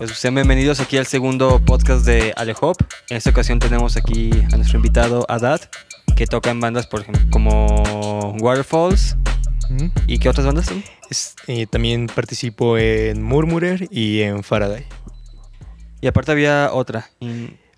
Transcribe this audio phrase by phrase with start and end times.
[0.00, 2.74] Pues sean bienvenidos aquí al segundo podcast de Alehop.
[3.10, 5.60] En esta ocasión tenemos aquí a nuestro invitado Adad,
[6.16, 9.18] que toca en bandas por ejemplo, como Waterfalls.
[10.06, 10.82] ¿Y qué otras bandas son?
[11.48, 14.86] Eh, también participo en Murmurer y en Faraday.
[16.00, 17.10] Y aparte había otra.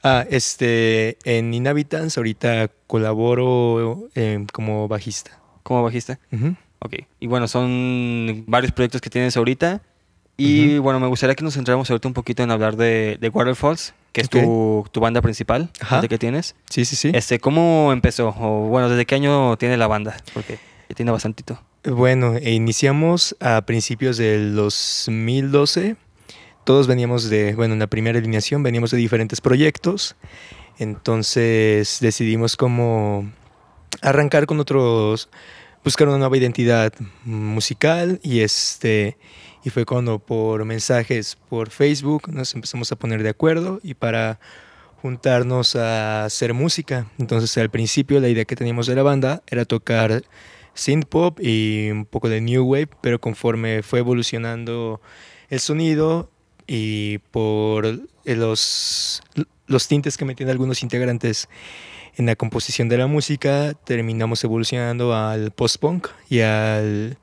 [0.05, 5.41] Ah, este, en Inhabitants ahorita colaboro eh, como bajista.
[5.65, 6.21] ¿Como bajista?
[6.79, 6.95] Ok.
[7.19, 9.83] Y bueno, son varios proyectos que tienes ahorita.
[10.37, 13.95] Y bueno, me gustaría que nos centráramos ahorita un poquito en hablar de, de Waterfalls,
[14.13, 16.57] que es tu, tu, banda principal de que tienes.
[16.71, 17.13] Sí, sí, sí.
[17.15, 18.35] Este, ¿Cómo empezó?
[18.39, 20.17] O bueno, ¿desde qué año tiene la banda?
[20.35, 21.61] Porque ya tiene bastantito.
[21.85, 25.97] Bueno, iniciamos a principios del 2012.
[26.65, 30.17] Todos veníamos de, bueno, en la primera alineación veníamos de diferentes proyectos.
[30.79, 33.31] Entonces decidimos como
[34.01, 35.29] arrancar con otros,
[35.85, 36.93] buscar una nueva identidad
[37.25, 39.19] musical y este
[39.65, 44.41] y fue cuando por mensajes por Facebook nos empezamos a poner de acuerdo y para
[45.01, 47.07] juntarnos a hacer música.
[47.19, 50.23] Entonces al principio la idea que teníamos de la banda era tocar
[50.75, 55.01] synth pop y un poco de new wave, pero conforme fue evolucionando
[55.49, 56.31] el sonido
[56.67, 59.23] y por los,
[59.67, 61.49] los tintes que metían algunos integrantes
[62.17, 67.19] en la composición de la música, terminamos evolucionando al post-punk y al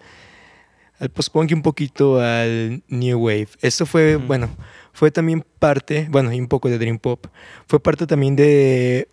[1.00, 3.50] al post-punk y un poquito al new wave.
[3.62, 4.50] Esto fue, bueno,
[4.94, 7.28] fue también parte, bueno, y un poco de dream pop.
[7.68, 9.08] Fue parte también de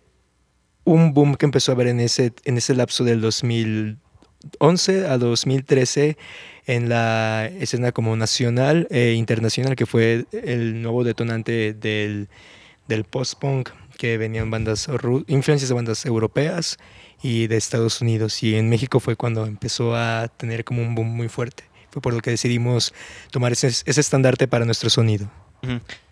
[0.83, 6.17] un boom que empezó a haber en ese, en ese lapso del 2011 a 2013
[6.65, 12.27] en la escena como nacional e internacional, que fue el nuevo detonante del,
[12.89, 14.89] del post-punk, que venían bandas,
[15.27, 16.77] influencias de bandas europeas
[17.23, 18.43] y de Estados Unidos.
[18.43, 21.66] Y en México fue cuando empezó a tener como un boom muy fuerte
[22.01, 22.93] por lo que decidimos
[23.31, 25.29] tomar ese, estandarte para nuestro sonido.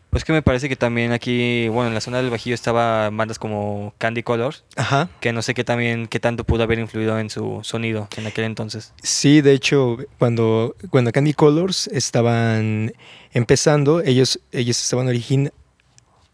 [0.10, 3.38] Pues que me parece que también aquí, bueno, en la zona del Bajío estaba bandas
[3.38, 5.10] como Candy Colors, Ajá.
[5.20, 8.46] que no sé qué también, qué tanto pudo haber influido en su sonido en aquel
[8.46, 8.94] entonces.
[9.04, 12.94] Sí, de hecho, cuando, cuando Candy Colors estaban
[13.34, 15.52] empezando, ellos, ellos estaban origin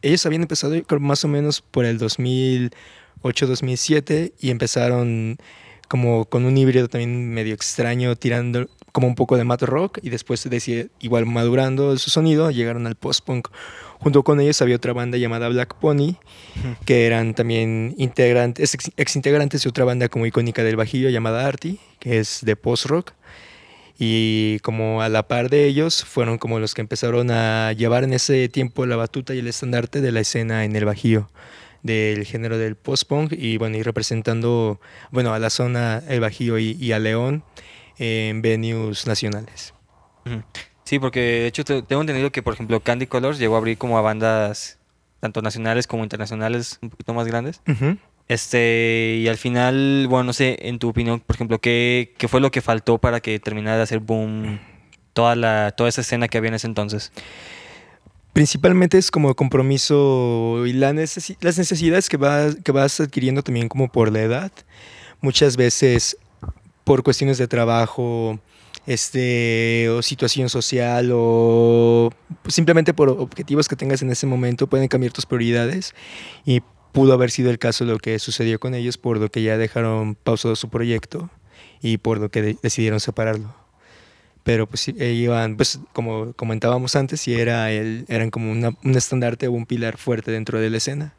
[0.02, 5.38] ellos habían empezado más o menos por el 2008-2007 y empezaron
[5.88, 10.10] como con un híbrido también medio extraño, tirando como un poco de mat rock y
[10.10, 13.50] después decía, igual madurando su sonido, llegaron al post-punk.
[14.00, 16.16] Junto con ellos había otra banda llamada Black Pony,
[16.86, 21.78] que eran también integrantes, ex, integrantes de otra banda como icónica del Bajillo llamada Artie,
[22.00, 23.14] que es de post-rock.
[24.00, 28.14] Y como a la par de ellos fueron como los que empezaron a llevar en
[28.14, 31.30] ese tiempo la batuta y el estandarte de la escena en el Bajío
[31.84, 34.80] del género del post-punk y bueno, y representando
[35.12, 37.44] bueno, a la zona El Bajío y, a León
[38.02, 39.76] en venues nacionales.
[40.84, 43.98] Sí, porque de hecho tengo entendido que por ejemplo Candy Colors llegó a abrir como
[43.98, 44.80] a bandas
[45.20, 47.62] tanto nacionales como internacionales un poquito más grandes.
[48.28, 52.42] Este, y al final, bueno, no sé, en tu opinión, por ejemplo, ¿qué, ¿qué, fue
[52.42, 54.60] lo que faltó para que terminara de hacer boom
[55.14, 57.12] toda, la, toda esa escena que había en ese entonces?
[58.34, 62.18] Principalmente es como compromiso y la las necesidades que,
[62.64, 64.52] que vas adquiriendo también como por la edad.
[65.20, 66.18] Muchas veces
[66.84, 68.40] por cuestiones de trabajo,
[68.86, 72.12] este, o situación social, o
[72.48, 75.94] simplemente por objetivos que tengas en ese momento, pueden cambiar tus prioridades.
[76.46, 79.58] Y pudo haber sido el caso lo que sucedió con ellos, por lo que ya
[79.58, 81.30] dejaron pausado su proyecto
[81.82, 83.62] y por lo que decidieron separarlo
[84.44, 89.52] pero pues iban, pues como comentábamos antes, y era el, eran como un estandarte o
[89.52, 91.14] un pilar fuerte dentro de la escena.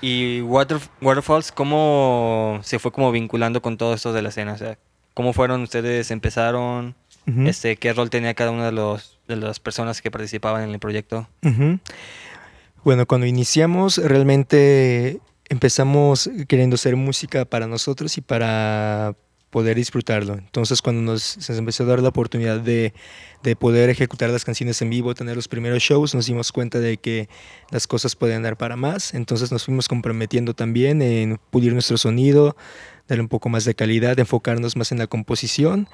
[0.00, 4.52] ¿Y Water, Waterfalls cómo se fue como vinculando con todo esto de la escena?
[4.52, 4.78] O sea,
[5.14, 6.94] ¿cómo fueron ustedes, empezaron?
[7.46, 10.78] este, ¿Qué rol tenía cada una de, los, de las personas que participaban en el
[10.78, 11.26] proyecto?
[12.84, 19.14] Bueno, cuando iniciamos realmente empezamos queriendo hacer música para nosotros y para
[19.54, 20.34] poder disfrutarlo.
[20.34, 22.92] Entonces cuando nos empezó a dar la oportunidad de,
[23.44, 26.96] de, poder ejecutar las canciones en vivo, tener los primeros shows, nos dimos cuenta de
[26.96, 27.28] que
[27.70, 29.14] las cosas podían dar para más.
[29.14, 32.56] Entonces nos fuimos comprometiendo también en pulir nuestro sonido,
[33.06, 35.88] darle un poco más de calidad, enfocarnos más en la composición.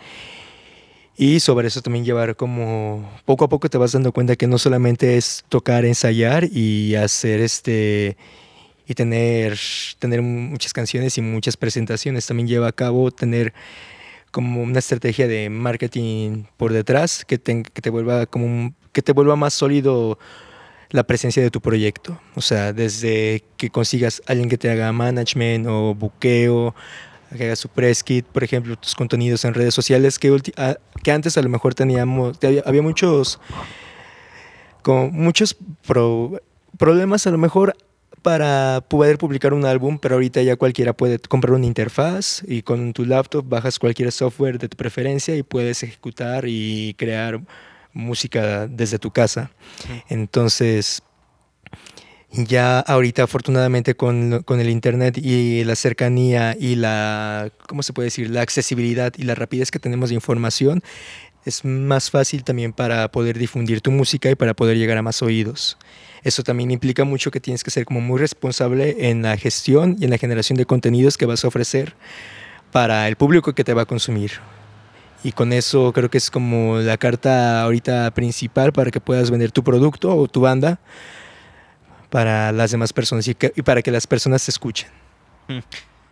[1.18, 4.56] Y sobre eso también llevar como poco a poco te vas dando cuenta que no
[4.56, 8.16] solamente es tocar, ensayar y hacer este
[8.90, 9.56] y tener,
[10.00, 12.26] tener muchas canciones y muchas presentaciones.
[12.26, 13.54] También lleva a cabo tener
[14.32, 19.12] como una estrategia de marketing por detrás que te, que te vuelva como que te
[19.12, 20.18] vuelva más sólido
[20.90, 22.20] la presencia de tu proyecto.
[22.34, 26.74] O sea, desde que consigas alguien que te haga management o buqueo,
[27.36, 30.36] que haga su press kit, por ejemplo, tus contenidos en redes sociales, que,
[31.04, 33.38] que antes a lo mejor teníamos, había muchos
[34.82, 35.56] con muchos
[36.76, 37.76] problemas a lo mejor
[38.22, 42.92] para poder publicar un álbum, pero ahorita ya cualquiera puede comprar una interfaz y con
[42.92, 47.40] tu laptop bajas cualquier software de tu preferencia y puedes ejecutar y crear
[47.92, 49.50] música desde tu casa.
[50.08, 51.02] Entonces,
[52.32, 58.06] ya ahorita afortunadamente con, con, el internet y la cercanía y la, ¿cómo se puede
[58.06, 58.30] decir?
[58.30, 60.82] La accesibilidad y la rapidez que tenemos de información,
[61.44, 65.22] es más fácil también para poder difundir tu música y para poder llegar a más
[65.22, 65.78] oídos.
[66.22, 70.04] Eso también implica mucho que tienes que ser como muy responsable en la gestión y
[70.04, 71.94] en la generación de contenidos que vas a ofrecer
[72.72, 74.32] para el público que te va a consumir.
[75.22, 79.52] Y con eso creo que es como la carta ahorita principal para que puedas vender
[79.52, 80.78] tu producto o tu banda
[82.08, 84.88] para las demás personas y, para que las personas te escuchen.
[85.48, 85.58] Mm.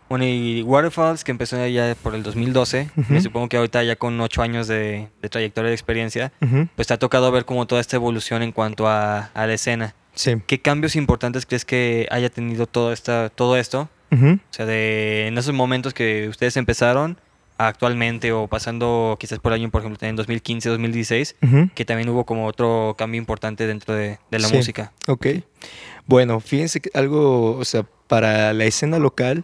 [0.09, 4.19] Bueno, y Waterfalls, que empezó ya por el 2012, me supongo que ahorita ya con
[4.19, 6.31] ocho años de, trayectoria de experiencia,
[6.75, 9.93] pues te ha tocado ver como toda esta evolución en cuanto a, la escena.
[10.15, 10.35] Sí.
[10.47, 13.87] ¿Qué cambios importantes crees que haya tenido todo, esta, todo esto?
[14.11, 17.17] O sea, de, en esos momentos que ustedes empezaron
[17.59, 21.35] actualmente o pasando quizás por año, por ejemplo, en 2015, 2016,
[21.75, 24.55] que también hubo como otro cambio importante dentro de, la sí.
[24.55, 24.91] música.
[25.07, 25.27] Ok.
[26.07, 29.43] Bueno, fíjense que algo, o sea, para la escena local,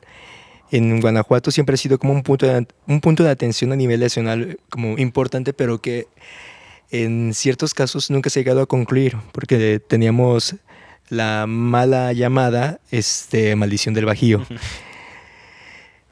[0.71, 3.99] en Guanajuato siempre ha sido como un punto de, un punto de atención a nivel
[3.99, 6.07] nacional como importante, pero que
[6.91, 10.55] en ciertos casos nunca se ha llegado a concluir, porque teníamos
[11.09, 14.45] la mala llamada este, maldición del Bajío.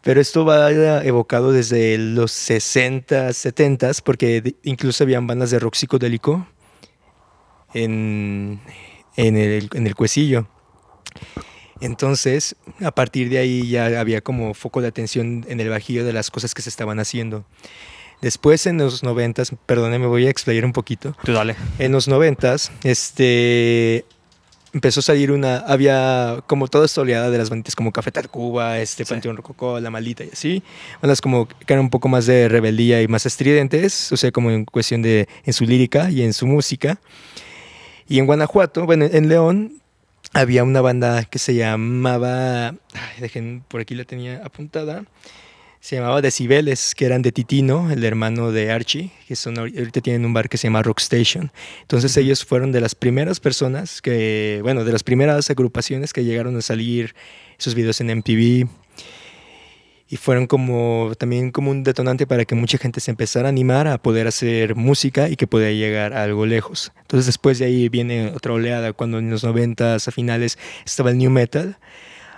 [0.01, 6.45] Pero esto va evocado desde los 60, 70, porque incluso habían bandas de rock psicodélico
[7.73, 8.59] en,
[9.15, 10.47] en, el, en el Cuecillo.
[11.81, 16.13] Entonces, a partir de ahí ya había como foco de atención en el Bajío de
[16.13, 17.45] las cosas que se estaban haciendo.
[18.21, 21.15] Después en los noventas, perdóneme, voy a explayar un poquito.
[21.25, 21.55] Tú dale.
[21.77, 24.05] En los noventas, este,
[24.71, 28.79] empezó a salir una, había como toda esta oleada de las banditas como Café Tacuba,
[28.79, 30.63] este, Panteón Rococó, La Maldita y así.
[31.01, 34.51] Bandas como que eran un poco más de rebeldía y más estridentes, o sea, como
[34.51, 36.99] en cuestión de, en su lírica y en su música.
[38.07, 39.82] Y en Guanajuato, bueno, en León,
[40.31, 42.75] había una banda que se llamaba,
[43.19, 45.03] dejen, por aquí la tenía apuntada,
[45.83, 50.25] se llamaba Decibeles, que eran de Titino, el hermano de Archie, que son, ahorita tienen
[50.25, 51.51] un bar que se llama Rock Station.
[51.81, 56.55] Entonces ellos fueron de las primeras personas que, bueno, de las primeras agrupaciones que llegaron
[56.55, 57.13] a salir
[57.59, 58.69] esos videos en MTV,
[60.13, 63.87] y fueron como también como un detonante para que mucha gente se empezara a animar
[63.87, 66.91] a poder hacer música y que pudiera llegar a algo lejos.
[67.01, 71.17] Entonces después de ahí viene otra oleada, cuando en los 90 a finales estaba el
[71.17, 71.79] new metal.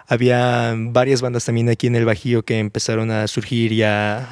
[0.07, 4.29] Había varias bandas también aquí en el Bajío que empezaron a surgir y a,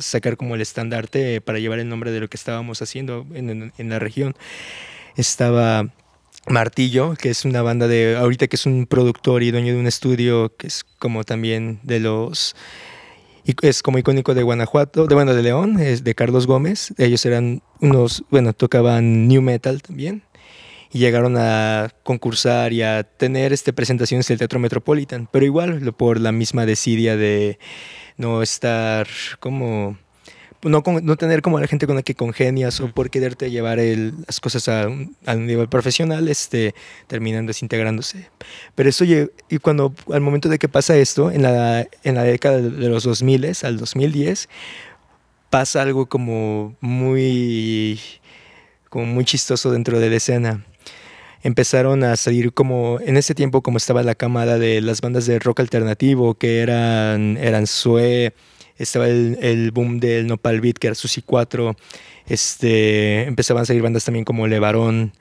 [0.00, 3.88] sacar como el estandarte para llevar el nombre de lo que estábamos haciendo en, en
[3.90, 4.34] la región.
[5.14, 5.90] Estaba
[6.50, 9.86] Martillo, que es una banda de, ahorita que es un productor y dueño de un
[9.86, 12.56] estudio, que es como también de los,
[13.62, 16.92] es como icónico de Guanajuato, de bueno, de León, es de Carlos Gómez.
[16.98, 20.22] Ellos eran unos, bueno, tocaban new metal también.
[20.90, 25.92] Y llegaron a concursar y a tener este, presentaciones en el Teatro Metropolitan, pero igual
[25.92, 27.58] por la misma desidia de
[28.16, 29.06] no estar
[29.38, 29.98] como
[30.62, 33.78] no, no tener como a la gente con la que congenias o por quererte llevar
[33.78, 36.74] las cosas a un, nivel profesional, este,
[37.06, 38.30] terminan desintegrándose.
[38.74, 42.58] Pero eso, y cuando al momento de que pasa esto, en la, en la década
[42.58, 44.48] de los 2000 al 2010,
[45.50, 48.00] pasa algo como muy,
[48.88, 50.64] como muy chistoso dentro de la escena
[51.42, 55.38] empezaron a salir como en ese tiempo como estaba la camada de las bandas de
[55.38, 58.34] rock alternativo que eran eran Sue,
[58.78, 61.76] estaba el, boom del Nopal Beat, que era Susi 4,
[62.26, 65.12] este, empezaban a salir bandas también como Levarón,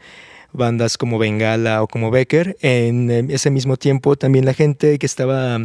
[0.54, 2.58] bandas como Bengala o como Becker.
[2.62, 5.60] En ese mismo tiempo también la gente que estaba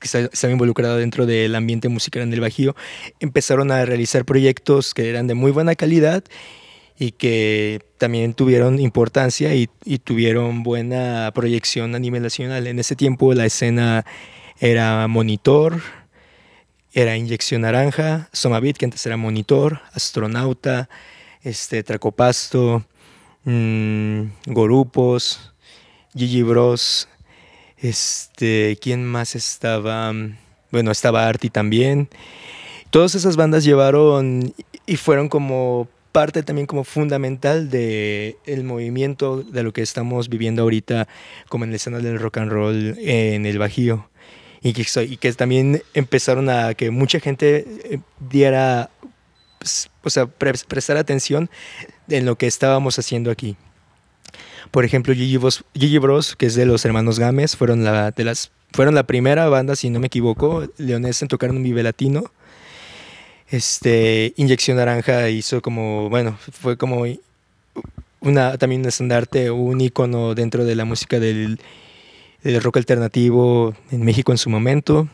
[0.00, 2.74] que estaba involucrada dentro del ambiente musical en el Bajío,
[3.20, 6.24] empezaron a realizar proyectos que eran de muy buena calidad
[6.98, 12.66] y que también tuvieron importancia y, y, tuvieron buena proyección a nivel nacional.
[12.66, 14.06] En ese tiempo la escena
[14.60, 15.82] era Monitor,
[16.96, 20.88] era Inyección Naranja, Somavit, que antes era Monitor, Astronauta,
[21.42, 22.86] este, Tracopasto,
[23.44, 25.52] mmm, Gorupos,
[26.14, 27.06] Gigi Bros,
[27.76, 30.14] este, ¿quién más estaba?
[30.70, 32.08] Bueno, estaba Arti también.
[32.88, 34.54] Todas esas bandas llevaron
[34.86, 40.62] y fueron como parte también como fundamental de el movimiento de lo que estamos viviendo
[40.62, 41.08] ahorita
[41.50, 44.08] como en el escena del rock and roll en el Bajío
[44.68, 48.90] y que, también empezaron a que mucha gente eh, diera,
[49.58, 51.50] pues, o sea, prestar atención
[52.08, 53.56] en lo que estábamos haciendo aquí.
[54.70, 58.94] Por ejemplo, Gigi Bros, que es de los hermanos Gámez, fueron la, de las, fueron
[58.94, 62.24] la primera banda, si no me equivoco, leones en tocar un Vive Latino.
[63.48, 67.04] Este, Inyección Naranja hizo como, bueno, fue como
[68.20, 71.60] una, también un estandarte, un icono dentro de la música del,
[72.42, 75.08] del rock alternativo en México en su momento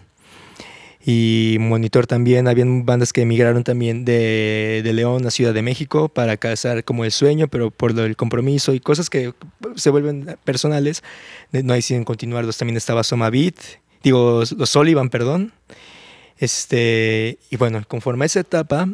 [1.05, 2.49] y Monitor también.
[2.49, 7.05] Habían bandas que emigraron también de, de, León a Ciudad de México para casar como
[7.05, 9.35] el sueño, pero por el compromiso y cosas que
[9.77, 11.03] se vuelven personales,
[11.51, 12.57] no deciden continuarlos.
[12.57, 13.57] También estaba Soma Beat,
[14.03, 15.53] digo, los Sullivan, perdón.
[16.39, 18.89] Este, y bueno, conforme a esa etapa,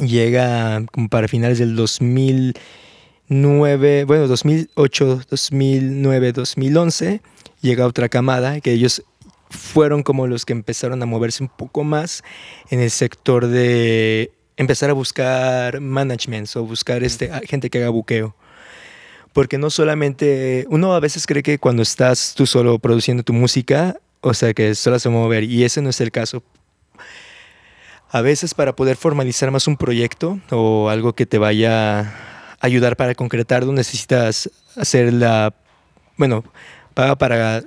[0.00, 7.20] llega como para finales del 2009, bueno, 2008, 2009, 2011,
[7.62, 9.02] llega otra camada que ellos
[9.48, 12.22] fueron como los que empezaron a moverse un poco más
[12.70, 18.34] en el sector de empezar a buscar managements o buscar este, gente que haga buqueo.
[19.32, 23.96] Porque no solamente, uno a veces cree que cuando estás tú solo produciendo tu música,
[24.20, 26.42] o sea, que solo se mover, y ese no es el caso.
[28.10, 32.14] A veces para poder formalizar más un proyecto o algo que te vaya a
[32.60, 35.54] ayudar para concretarlo, necesitas hacer la,
[36.18, 36.44] bueno,
[36.92, 37.62] paga para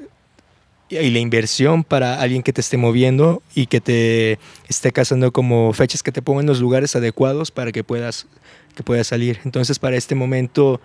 [0.89, 5.73] y la inversión para alguien que te esté moviendo y que te esté casando como
[5.73, 8.27] fechas que te pongan los lugares adecuados para que puedas,
[8.75, 9.39] que puedas salir.
[9.45, 10.79] Entonces para este momento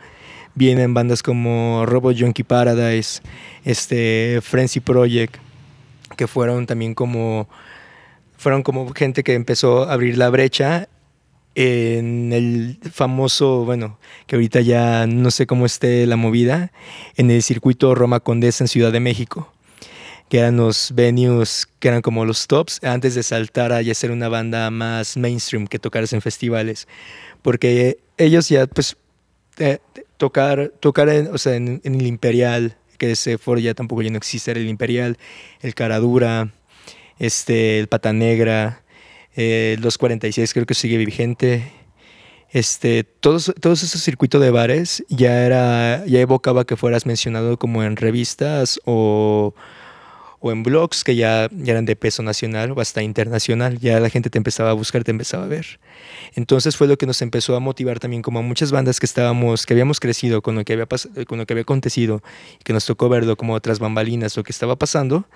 [0.54, 3.20] vienen bandas como Robot Junkie Paradise,
[3.64, 5.36] este Frenzy Project,
[6.16, 7.48] que fueron también como
[8.36, 10.88] fueron como gente que empezó a abrir la brecha
[11.54, 16.72] en el famoso, bueno, que ahorita ya no sé cómo esté la movida,
[17.16, 19.52] en el circuito Roma Condesa en Ciudad de México
[20.30, 24.12] que eran los venues que eran como los tops, antes de saltar a ya ser
[24.12, 26.86] una banda más mainstream que tocaras en festivales.
[27.42, 28.96] Porque ellos ya, pues,
[29.58, 29.78] eh,
[30.18, 34.18] tocar, tocar en, o sea, en, el Imperial, que ese foro ya tampoco ya no
[34.18, 35.18] existe, era el Imperial,
[35.62, 36.52] el Caradura,
[37.18, 38.84] este, el Pata Negra,
[39.42, 41.72] eh, los 46 creo que sigue vigente.
[42.50, 47.82] Este, todos, todos esos circuitos de bares ya era, ya evocaba que fueras mencionado como
[47.82, 49.54] en revistas o
[50.40, 54.08] o en blogs que ya, ya eran de peso nacional o hasta internacional, ya la
[54.08, 55.78] gente te empezaba a buscar, te empezaba a ver.
[56.34, 59.66] Entonces fue lo que nos empezó a motivar también como a muchas bandas que estábamos,
[59.66, 60.86] que habíamos crecido con lo que había,
[61.26, 62.22] con lo que había acontecido
[62.58, 65.26] y que nos tocó verlo como otras bambalinas, lo que estaba pasando,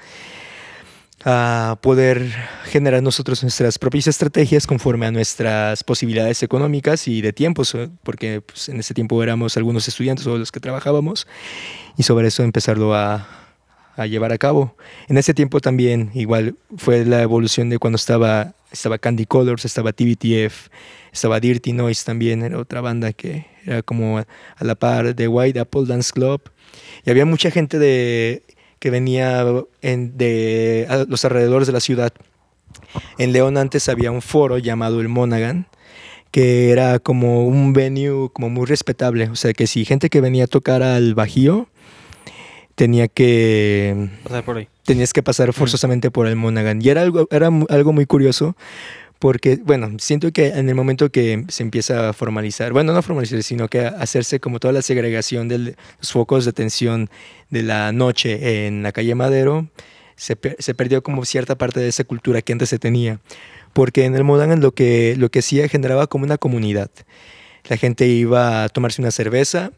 [1.25, 2.31] a poder
[2.65, 8.43] generar nosotros nuestras propias estrategias conforme a nuestras posibilidades económicas y de tiempos, eh, porque
[8.43, 11.27] pues, en ese tiempo éramos algunos estudiantes o los que trabajábamos,
[11.97, 13.27] y sobre eso empezarlo a,
[13.97, 14.77] a llevar a cabo.
[15.09, 19.93] En ese tiempo también igual fue la evolución de cuando estaba, estaba Candy Colors, estaba
[19.93, 20.69] TBTF,
[21.13, 24.27] estaba Dirty Noise también, era otra banda que era como a,
[24.61, 26.43] la par de White Apple Dance Club.
[27.05, 28.43] Y había mucha gente de,
[28.85, 29.47] que venía
[29.81, 32.13] en, de los alrededores de la ciudad.
[33.17, 35.69] En León antes había un foro llamado el Monaghan,
[36.31, 39.31] que era como un venue como muy respetable.
[39.31, 41.67] O sea, que si gente que venía a tocar al Bajío,
[42.75, 44.11] tenía que...
[44.23, 44.69] Pasar por ahí.
[44.85, 46.83] Tenías que pasar forzosamente por el Monaghan.
[46.83, 48.55] Y era algo, era algo muy curioso
[49.25, 53.43] porque, bueno, siento que en el momento que se empieza a formalizar, bueno, no formalizar,
[53.43, 57.09] sino que hacerse como toda la segregación de los focos de atención
[57.49, 59.67] de la noche en la calle Madero,
[60.15, 63.19] se, se, perdió como cierta parte de esa cultura que antes se tenía.
[63.73, 66.91] Porque en el Monaghan lo que, lo que hacía generaba como una comunidad.
[67.71, 69.73] La gente iba a tomarse una cerveza,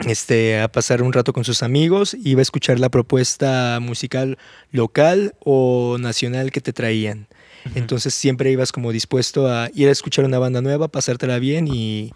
[0.00, 4.36] este, a pasar un rato con sus amigos, iba a escuchar la propuesta musical
[4.72, 7.28] local o nacional que te traían.
[7.74, 12.12] Entonces siempre ibas como dispuesto a ir a escuchar una banda nueva, pasártela bien y,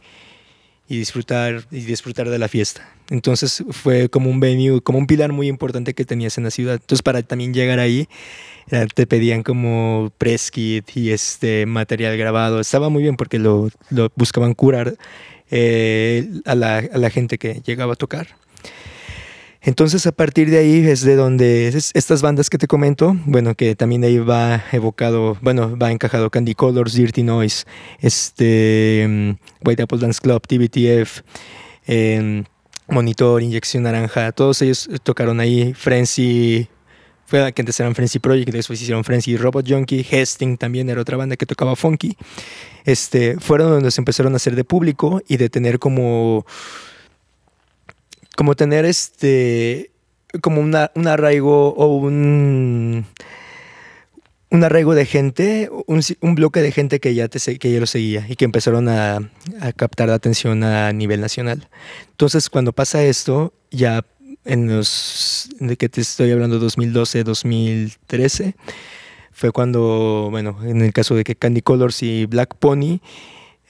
[0.88, 2.88] y, disfrutar, y disfrutar de la fiesta.
[3.10, 6.74] Entonces fue como un venue, como un pilar muy importante que tenías en la ciudad.
[6.74, 8.08] Entonces para también llegar ahí
[8.70, 12.60] eh, te pedían como press kit y este material grabado.
[12.60, 13.70] Estaba muy bien porque lo,
[14.14, 14.96] buscaban curar
[15.50, 18.36] eh, a, la, gente que llegaba a tocar.
[19.60, 23.74] Entonces a partir de ahí es de donde estas bandas que te comento, bueno, que
[23.74, 27.64] también ahí va evocado, bueno, va encajado Candy Colors, Dirty Noise,
[28.00, 31.22] este, mm, White Apple Dance Club, TBTF,
[31.86, 32.44] em,
[32.88, 36.68] Monitor, Inyección Naranja, todos ellos tocaron ahí, Frenzy,
[37.26, 41.16] fue que antes eran Frenzy Project, después hicieron Frenzy Robot Junkie, Hesting también era otra
[41.16, 42.16] banda que tocaba funky
[42.88, 46.46] este, fueron donde se empezaron a hacer de público y de tener como,
[48.38, 49.90] como tener este,
[50.40, 53.04] como una, un arraigo o un,
[54.48, 58.24] un arraigo de gente, un, bloque de gente que ya, te, que ya lo seguía
[58.28, 59.16] y que empezaron a,
[59.60, 61.68] a, captar la atención a nivel nacional.
[62.10, 64.04] Entonces, cuando pasa esto, ya
[64.44, 68.54] en los, de que te estoy hablando, 2012, 2013,
[69.32, 73.00] fue cuando, bueno, en el caso de que Candy Colors y Black Pony,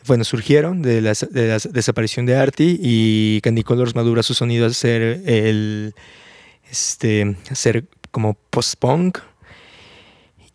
[0.09, 4.67] bueno, surgieron de la, de la desaparición de Artie y Candy Colors madura su sonido
[4.67, 5.95] a ser el,
[6.71, 9.19] este, a como post-punk.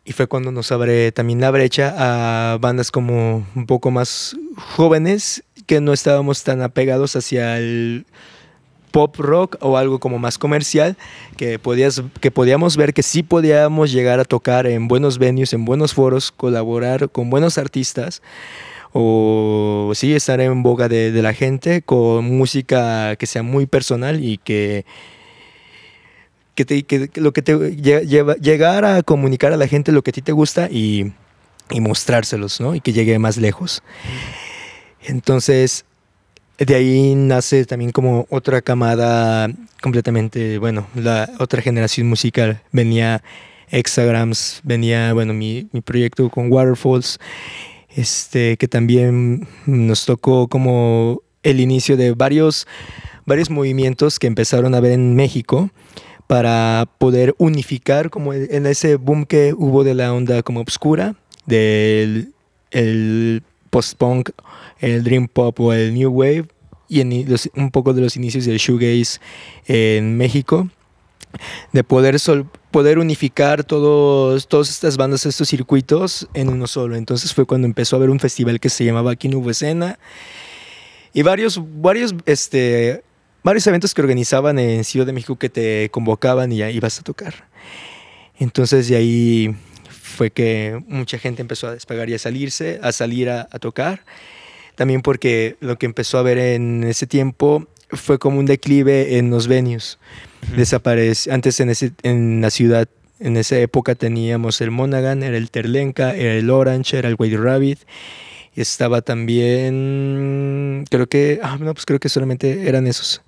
[0.03, 5.43] Y fue cuando nos abre también la brecha a bandas como un poco más jóvenes
[5.65, 8.05] que no estábamos tan apegados hacia el
[8.91, 10.97] pop rock o algo como más comercial,
[11.37, 15.63] que, podías, que podíamos ver que sí podíamos llegar a tocar en buenos venues, en
[15.63, 18.21] buenos foros, colaborar con buenos artistas
[18.93, 24.37] o sí estar en boga de, la gente con música que sea muy personal y
[24.37, 24.85] que,
[26.55, 30.21] que, lo que te lleva, llegar a comunicar a la gente lo que a ti
[30.21, 31.11] te gusta y,
[31.71, 32.75] y mostrárselos, ¿no?
[32.75, 33.81] Y que llegue más lejos.
[35.01, 35.85] Entonces,
[36.57, 39.49] de ahí nace también como otra camada
[39.81, 42.61] completamente, bueno, la otra generación musical.
[42.71, 43.23] Venía
[43.69, 47.19] Hexagrams, venía, bueno, mi, mi proyecto con Waterfalls,
[47.95, 52.67] este, que también nos tocó como el inicio de varios,
[53.25, 55.69] varios movimientos que empezaron a ver en México
[56.27, 62.33] para poder unificar como en ese boom que hubo de la onda como obscura, del
[62.71, 64.31] el post-punk
[64.79, 66.45] el dream pop o el new wave
[66.89, 69.19] y un poco de los inicios del shoegaze
[69.67, 70.69] en México
[71.71, 72.17] de poder
[72.71, 76.95] poder unificar todos todas estas bandas estos circuitos en uno solo.
[76.95, 79.99] Entonces fue cuando empezó a haber un festival que se llamaba Aquí no escena.
[81.13, 83.03] Y varios varios este
[83.43, 87.03] varios eventos que organizaban en Ciudad de México que te convocaban y ya ibas a
[87.03, 87.47] tocar.
[88.39, 89.55] Entonces de ahí
[89.89, 94.03] fue que mucha gente empezó a despegar y a salirse a salir a tocar.
[94.75, 99.29] También porque lo que empezó a ver en ese tiempo fue como un declive en
[99.29, 99.99] los venues.
[100.55, 101.31] Desaparece.
[101.31, 102.87] Antes en, ese, en la ciudad,
[103.19, 107.37] en esa época teníamos el Monaghan, era el Terlenka, era el Orange, era el White
[107.37, 107.79] Rabbit.
[108.55, 113.21] Y estaba también, creo que, ah, no, pues creo que solamente eran esos.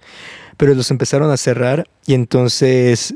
[0.58, 3.16] Pero los empezaron a cerrar y entonces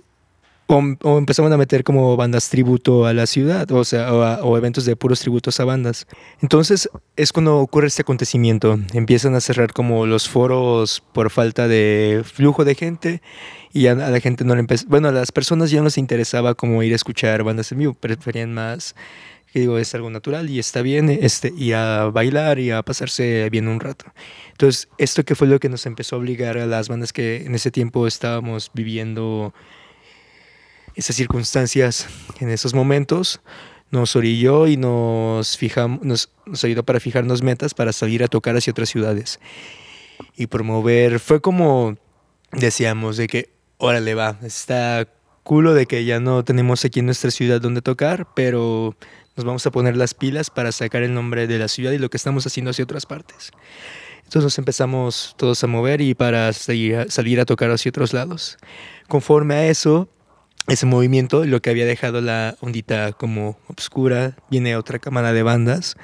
[0.69, 4.95] o, empezaban a meter como bandas tributo a la ciudad, o sea, o, eventos de
[4.95, 6.05] puros tributos a bandas.
[6.41, 8.79] Entonces es cuando ocurre este acontecimiento.
[8.93, 13.21] Empiezan a cerrar como los foros por falta de flujo de gente
[13.73, 16.53] y a la gente no le empezó, bueno, a las personas ya no les interesaba
[16.53, 18.95] como ir a escuchar bandas en vivo, preferían más
[19.51, 23.49] que digo, es algo natural y está bien, este, y a bailar y a pasarse
[23.49, 24.05] bien un rato.
[24.51, 27.55] Entonces, esto que fue lo que nos empezó a obligar a las bandas que en
[27.55, 29.51] ese tiempo estábamos viviendo
[30.95, 32.07] esas circunstancias
[32.39, 33.41] en esos momentos
[33.91, 38.71] nos orilló y nos, fijamos, nos, ayudó para fijarnos metas para salir a tocar hacia
[38.71, 39.39] otras ciudades
[40.35, 41.19] y promover.
[41.19, 41.97] Fue como
[42.51, 45.07] decíamos, de que, órale, va, está
[45.43, 48.95] culo de que ya no tenemos aquí en nuestra ciudad donde tocar, pero
[49.35, 52.09] nos vamos a poner las pilas para sacar el nombre de la ciudad y lo
[52.09, 53.51] que estamos haciendo hacia otras partes.
[54.17, 58.59] Entonces nos empezamos todos a mover y para salir a tocar hacia otros lados.
[59.07, 60.07] Conforme a eso,
[60.69, 65.97] ese movimiento, lo que había dejado la ondita como obscura, viene otra cámara de bandas,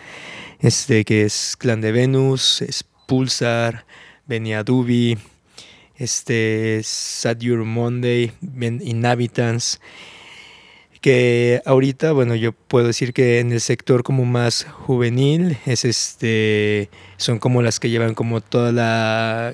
[0.59, 3.85] este, que es Clan de Venus, es Pulsar,
[4.25, 5.17] venía Dubi,
[5.97, 9.79] este, Saturn Monday, Inhabitants,
[11.01, 16.89] que ahorita, bueno, yo puedo decir que en el sector como más juvenil, es este,
[17.17, 19.53] son como las que llevan como toda la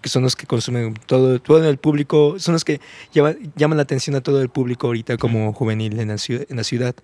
[0.00, 2.80] que son los que consumen todo, todo el público, son los que
[3.12, 6.46] llaman la atención a todo el público ahorita como juvenil en la ciudad.
[6.48, 6.94] En la ciudad.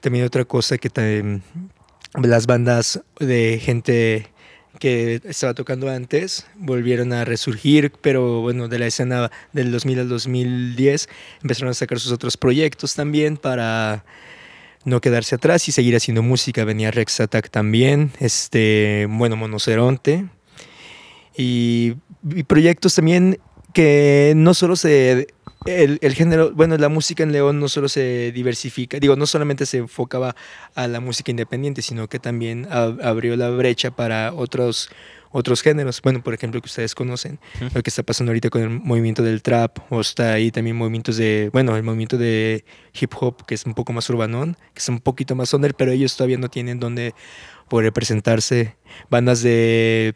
[0.00, 1.42] También otra cosa que también,
[2.14, 4.30] las bandas de gente
[4.78, 10.08] que estaba tocando antes volvieron a resurgir, pero bueno, de la escena del 2000 al
[10.08, 11.08] 2010
[11.42, 14.04] empezaron a sacar sus otros proyectos también para
[14.84, 16.64] no quedarse atrás y seguir haciendo música.
[16.64, 20.26] Venía Rex Attack también, este, bueno, Monoceronte,
[21.36, 21.94] y,
[22.46, 23.38] proyectos también
[23.72, 25.28] que no solo se
[25.66, 29.66] el, el, género, bueno, la música en León no solo se diversifica, digo, no solamente
[29.66, 30.36] se enfocaba
[30.74, 34.90] a la música independiente, sino que también abrió la brecha para otros,
[35.32, 36.00] otros géneros.
[36.02, 37.40] Bueno, por ejemplo, que ustedes conocen,
[37.74, 41.16] lo que está pasando ahorita con el movimiento del trap, o está ahí también movimientos
[41.16, 42.64] de, bueno, el movimiento de
[43.00, 45.90] hip hop, que es un poco más urbanón, que es un poquito más under, pero
[45.90, 47.12] ellos todavía no tienen donde
[47.68, 48.76] poder presentarse.
[49.10, 50.14] Bandas de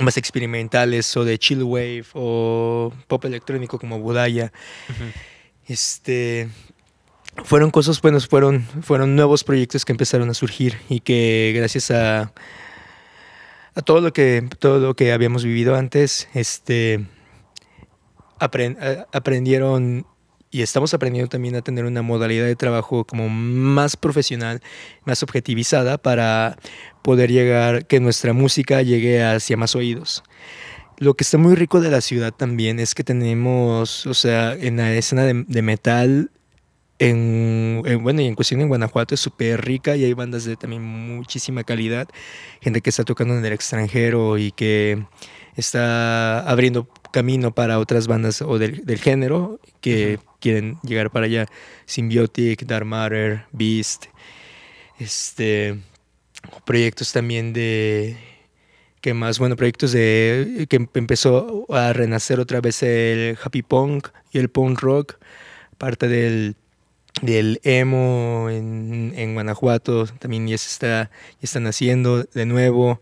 [0.00, 4.52] más experimentales o de chill wave o pop electrónico como Budaya.
[5.66, 6.48] Este
[7.44, 12.32] fueron cosas buenas, fueron, fueron nuevos proyectos que empezaron a surgir y que gracias a,
[13.74, 17.06] a todo lo que todo lo que habíamos vivido antes, este
[18.38, 20.06] aprendieron
[20.50, 24.62] y estamos aprendiendo también a tener una modalidad de trabajo como más profesional,
[25.04, 26.56] más objetivizada para
[27.02, 30.22] poder llegar, que nuestra música llegue hacia más oídos.
[30.98, 34.78] Lo que está muy rico de la ciudad también es que tenemos, o sea, en
[34.78, 36.30] la escena de, metal,
[36.98, 40.82] en, bueno, y en cuestión en Guanajuato es súper rica y hay bandas de también
[40.82, 42.08] muchísima calidad,
[42.60, 45.04] gente que está tocando en el extranjero y que
[45.54, 51.46] está abriendo camino para otras bandas o del, género que quieren llegar para allá.
[51.86, 54.06] Symbiotic, Dark Matter, Beast,
[54.98, 55.78] este,
[56.64, 58.16] proyectos también de
[59.00, 59.38] ¿Qué más?
[59.38, 64.80] Bueno, proyectos de que empezó a renacer otra vez el happy punk y el punk
[64.80, 65.18] rock,
[65.78, 66.56] parte del,
[67.22, 73.00] del emo en, en, Guanajuato, también ya se está, ya están haciendo de nuevo,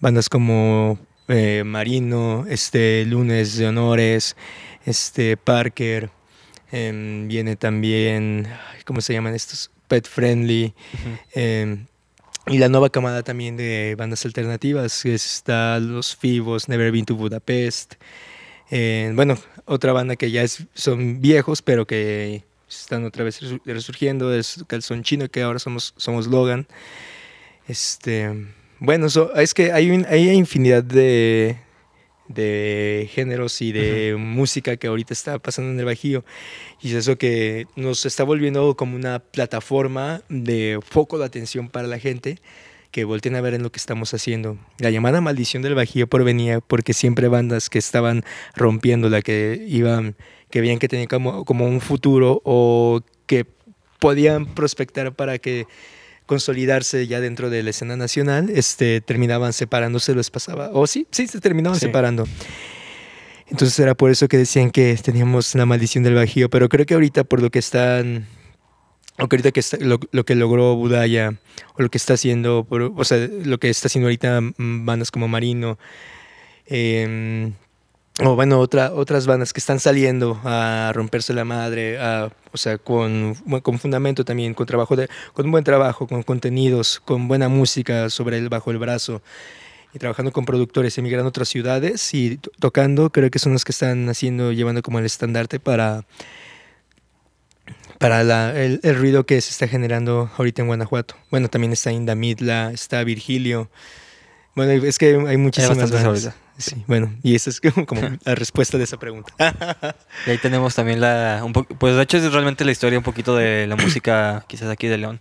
[0.00, 4.36] bandas como eh, Marino, este Lunes de Honores,
[4.84, 6.10] este Parker,
[6.72, 8.48] em, viene también,
[8.84, 9.70] ¿cómo se llaman estos?
[9.88, 10.74] Pet Friendly.
[12.50, 17.14] Y la nueva camada también de bandas alternativas, que está Los Fibos, Never Been to
[17.14, 17.96] Budapest.
[18.70, 19.36] Eh, bueno,
[19.66, 25.02] otra banda que ya es, son viejos, pero que están otra vez resurgiendo, es Calzón
[25.02, 26.66] Chino, que ahora somos, somos Logan.
[27.66, 28.46] Este,
[28.80, 31.56] bueno, es que hay, hay infinidad de,
[32.28, 36.24] de géneros y de música que ahorita está pasando en el Bajío.
[36.80, 41.88] Y es eso que nos está volviendo como una plataforma de foco de atención para
[41.88, 42.38] la gente
[42.90, 44.58] que volteen a ver en lo que estamos haciendo.
[44.78, 50.16] La llamada maldición del Bajío provenía porque siempre bandas que estaban rompiendo la que iban,
[50.50, 53.46] que veían que tenían como, como un futuro o que
[53.98, 55.66] podían prospectar para que
[56.28, 61.26] consolidarse ya dentro de la escena nacional, este, terminaban separándose, les pasaba, o sí, sí,
[61.26, 62.24] se terminaban separando.
[63.48, 66.94] Entonces era por eso que decían que teníamos la maldición del Bajío, pero creo que
[66.94, 68.26] ahorita por lo que están,
[69.18, 71.40] o que ahorita que lo, que logró Budaya,
[71.74, 75.28] o lo que está haciendo, o sea, lo que está haciendo ahorita mm, bandas como
[75.28, 75.78] Marino,
[76.66, 77.50] eh,
[78.20, 81.98] o bueno, otra, otras bandas que están saliendo a romperse la madre,
[82.52, 87.28] o sea, con, con fundamento también, con trabajo de, con buen trabajo, con contenidos, con
[87.28, 89.22] buena música sobre el bajo el brazo
[89.94, 93.72] y trabajando con productores, emigrando a otras ciudades y tocando, creo que son los que
[93.72, 96.04] están haciendo, llevando como el estandarte para,
[97.98, 98.20] para
[98.60, 101.14] el, ruido que se está generando ahorita en Guanajuato.
[101.30, 103.70] Bueno, también está Indamidla, está Virgilio.
[104.58, 106.34] Bueno, es que hay muchísimas bandas.
[106.56, 109.32] Sí, bueno, y esa es como la respuesta de esa pregunta.
[110.26, 111.42] y ahí tenemos también la...
[111.44, 114.88] Un pues de hecho es realmente la historia un poquito de la música quizás aquí
[114.88, 115.20] de León,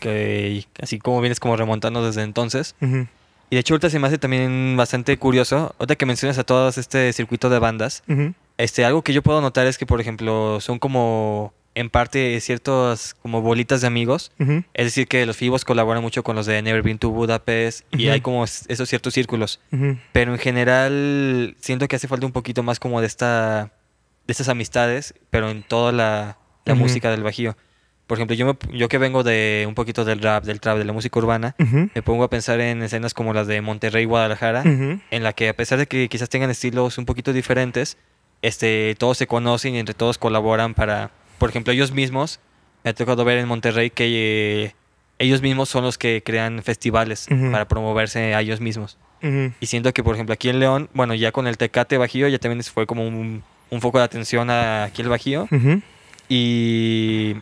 [0.00, 2.76] que así como vienes como remontando desde entonces.
[2.80, 6.78] Y de hecho ahorita se me hace también bastante curioso, ahorita que mencionas a todos
[6.78, 8.02] este circuito de bandas,
[8.56, 13.14] este, algo que yo puedo notar es que, por ejemplo, son como en parte ciertas
[13.14, 14.32] como bolitas de amigos.
[14.74, 18.08] Es decir, que los FIBOS colaboran mucho con los de Never Been to Budapest y
[18.08, 19.60] hay como esos ciertos círculos.
[20.12, 23.72] Pero en general siento que hace falta un poquito más como de esta
[24.26, 26.38] de estas amistades, pero en toda la,
[26.76, 27.56] música del Bajío.
[28.06, 30.92] Por ejemplo, yo, yo que vengo de un poquito del rap, del trap, de la
[30.92, 35.32] música urbana, me pongo a pensar en escenas como las de Monterrey, Guadalajara, en la
[35.32, 37.96] que a pesar de que quizás tengan estilos un poquito diferentes,
[38.42, 42.40] este, todos se conocen y entre todos colaboran para por ejemplo, ellos mismos,
[42.84, 44.74] me ha tocado ver en Monterrey que eh,
[45.18, 48.98] ellos mismos son los que crean festivales para promoverse a ellos mismos.
[49.20, 52.38] Y siento que, por ejemplo, aquí en León, bueno, ya con el Tecate Bajío, ya
[52.38, 53.42] también fue como un,
[53.80, 55.48] foco de atención aquí el Bajío.
[56.28, 57.36] Y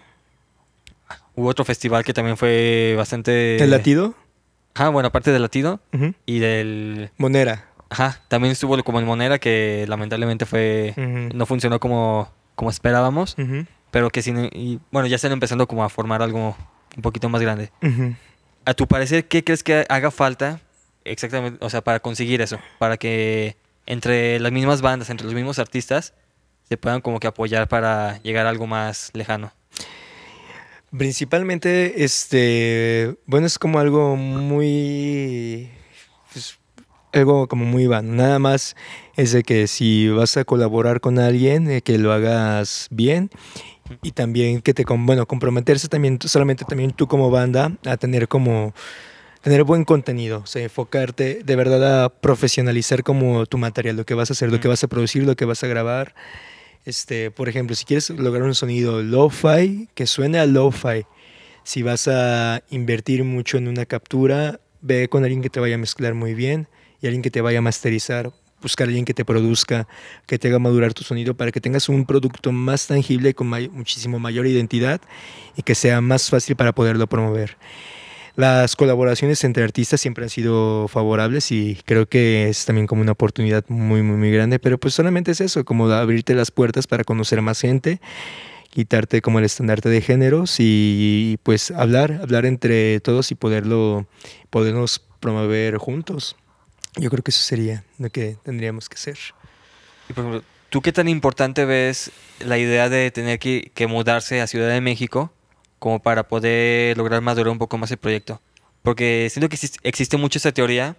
[1.34, 3.62] hubo otro festival que también fue bastante...
[3.62, 4.14] ¿El Latido?
[4.74, 5.80] Ajá, bueno, aparte del Latido
[6.24, 7.10] y del...
[7.18, 7.66] Monera.
[7.88, 10.94] Ajá, también estuvo como en Monera que lamentablemente fue...
[11.34, 13.36] No funcionó como, como esperábamos
[13.96, 16.54] pero que sin, y, bueno, ya están empezando como a formar algo
[16.96, 17.70] un poquito más grande.
[18.66, 20.60] A tu parecer, ¿qué crees que haga falta
[21.02, 22.58] exactamente, o sea, para conseguir eso?
[22.78, 23.56] Para que
[23.86, 26.12] entre las mismas bandas, entre los mismos artistas,
[26.68, 29.50] se puedan como que apoyar para llegar a algo más lejano.
[30.90, 35.70] Principalmente, este, bueno, es como algo muy,
[36.34, 36.58] pues,
[37.14, 38.12] algo como muy vano.
[38.12, 38.76] Nada más
[39.16, 43.30] es de que si vas a colaborar con alguien, eh, que lo hagas bien
[44.02, 48.74] y también que te, bueno, comprometerse también, solamente también tú como banda a tener como,
[49.42, 54.14] tener buen contenido, o sea, enfocarte de verdad a profesionalizar como tu material, lo que
[54.14, 56.14] vas a hacer, lo que vas a producir, lo que vas a grabar,
[56.84, 61.04] Este, por ejemplo, si quieres lograr un sonido lo-fi, que suene a lo-fi,
[61.64, 65.78] si vas a invertir mucho en una captura, ve con alguien que te vaya a
[65.78, 66.68] mezclar muy bien
[67.00, 68.30] y alguien que te vaya a masterizar.
[68.62, 69.86] Buscar a alguien que te produzca,
[70.26, 74.18] que te haga madurar tu sonido para que tengas un producto más tangible con muchísimo
[74.18, 75.00] mayor identidad
[75.56, 77.56] y que sea más fácil para poderlo promover.
[78.36, 83.12] Las colaboraciones entre artistas siempre han sido favorables y creo que es también como una
[83.12, 87.02] oportunidad muy, muy, muy grande, pero pues solamente es eso, como abrirte las puertas para
[87.02, 87.98] conocer más gente,
[88.68, 94.06] quitarte como el estandarte de géneros y pues hablar, hablar entre todos y poderlo,
[94.50, 96.36] podernos promover juntos.
[96.96, 99.18] Yo creo que eso sería lo que tendríamos que hacer.
[100.08, 104.40] Y por ejemplo, ¿tú qué tan importante ves la idea de tener que, que mudarse
[104.40, 105.32] a Ciudad de México
[105.78, 108.40] como para poder lograr madurar un poco más el proyecto.
[108.82, 110.96] Porque siento que existe mucho esa teoría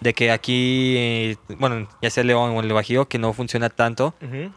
[0.00, 4.14] de que aquí, eh, bueno, ya sea León o el Bajío, que no funciona tanto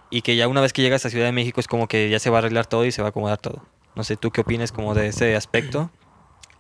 [0.10, 2.18] y que ya una vez que llegas a Ciudad de México es como que ya
[2.18, 3.64] se va a arreglar todo y se va a acomodar todo.
[3.96, 5.92] No sé, ¿tú qué opinas como de ese aspecto?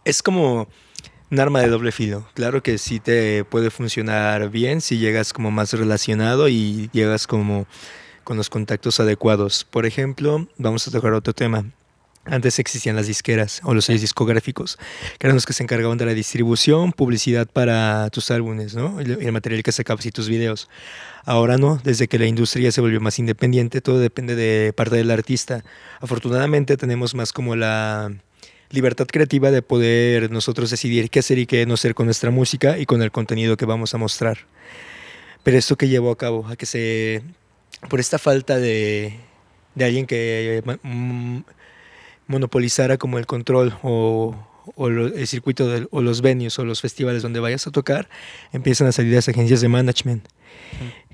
[0.06, 0.68] Es como
[1.32, 2.28] un arma de doble filo.
[2.34, 7.66] Claro que sí te puede funcionar bien si llegas como más relacionado y llegas como
[8.26, 9.64] con los contactos adecuados.
[9.64, 11.66] Por ejemplo, vamos a tocar otro tema.
[12.26, 14.78] Antes existían las disqueras o los sellos discográficos,
[15.18, 19.02] que eran los que se encargaban de la distribución, publicidad para tus álbumes, ¿no?
[19.02, 20.70] Y el material que sacabas y tus videos.
[21.26, 25.10] Ahora no, desde que la industria se volvió más independiente, todo depende de parte del
[25.10, 25.64] artista.
[26.00, 28.12] Afortunadamente tenemos más como la
[28.72, 32.78] libertad creativa de poder nosotros decidir qué hacer y qué no hacer con nuestra música
[32.78, 34.40] y con el contenido que vamos a mostrar.
[35.44, 37.24] Pero esto que llevó a cabo, a que se,
[37.90, 39.20] por esta falta de,
[39.76, 41.40] de alguien que mm,
[42.28, 44.36] monopolizara como el control o,
[44.78, 48.08] el circuito o los venues o los festivales donde vayas a tocar,
[48.54, 50.28] empiezan a salir las agencias de management.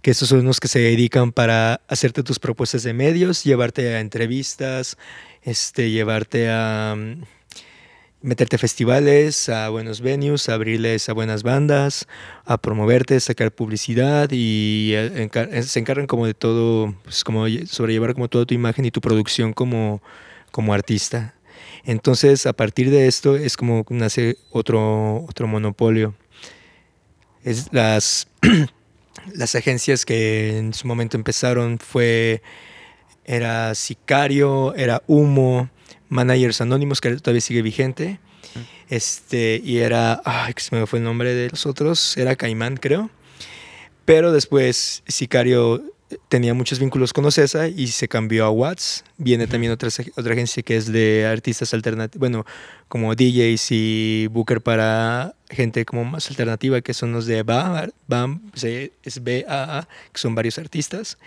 [0.01, 3.99] Que esos son los que se dedican para hacerte tus propuestas de medios, llevarte a
[3.99, 4.97] entrevistas,
[5.41, 7.23] este, llevarte a mm,
[8.27, 12.07] meterte a festivales, a buenos venues, a abrirles a buenas bandas,
[12.43, 18.27] a promoverte, sacar publicidad y eh, se encargan como de todo, pues como sobrellevar como
[18.27, 20.01] toda tu imagen y tu producción como
[20.51, 21.35] como artista.
[21.85, 26.15] Entonces, a partir de esto es como nace otro, otro monopolio.
[27.43, 28.27] Es las,
[29.33, 32.41] las agencias que en su momento empezaron fue,
[33.23, 35.69] era Sicario, era Humo,
[36.09, 38.19] Managers Anónimos, que todavía sigue vigente.
[38.89, 42.77] Este, y era, ay, que se me fue el nombre de los otros, era Caimán,
[42.77, 43.09] creo.
[44.05, 45.83] Pero después Sicario
[46.29, 49.03] tenía muchos vínculos con Ocesa y se cambió a Watts.
[49.17, 52.45] Viene también otra, otra agencia que es de artistas alternativos, bueno,
[52.87, 58.51] como DJs y Booker para gente como más alternativa, que son los de BAM, BAM
[58.55, 61.17] es BAA, que son varios artistas.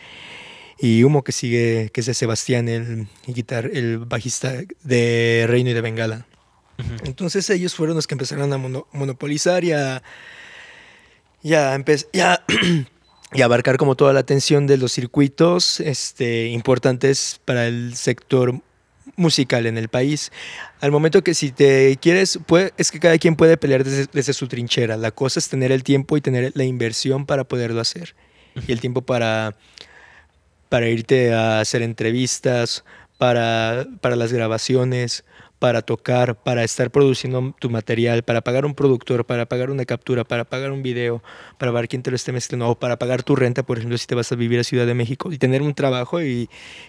[0.81, 5.75] Y Humo que sigue, que es de Sebastián, el, guitar, el bajista de Reino y
[5.75, 6.27] de Bengala.
[7.05, 10.03] Entonces ellos fueron los que empezaron a monopolizar y a...
[11.43, 12.45] Ya, ya
[13.33, 18.61] y abarcar como toda la atención de los circuitos este, importantes para el sector
[19.17, 20.33] musical en el país.
[20.81, 22.39] Al momento que si te quieres,
[22.77, 24.97] es que cada quien puede pelear desde, su trinchera.
[24.97, 28.15] La cosa es tener el tiempo y tener la inversión para poderlo hacer.
[28.67, 29.57] Y el tiempo para,
[30.71, 32.85] para irte a hacer entrevistas,
[33.19, 35.25] para, para las grabaciones,
[35.59, 40.25] para tocar, para estar produciendo tu material, para pagar un productor, para pagar una captura,
[40.25, 41.23] para pagar un video,
[41.59, 44.07] para ver quién te lo esté mezclando, o para pagar tu renta, por ejemplo, si
[44.07, 46.49] te vas a vivir a Ciudad de México y tener un trabajo y,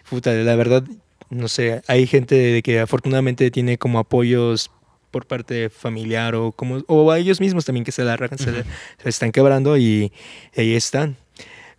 [0.10, 0.84] puta, la verdad,
[1.30, 4.72] no sé, hay gente de que afortunadamente tiene como apoyos
[5.12, 8.64] por parte familiar o como o a ellos mismos también que se la arrancan, se,
[9.04, 10.14] están quebrando y,
[10.56, 11.18] y ahí están.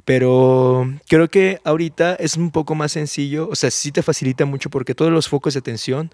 [0.05, 4.69] Pero creo que ahorita es un poco más sencillo, o sea, sí te facilita mucho
[4.69, 6.11] porque todos los focos de atención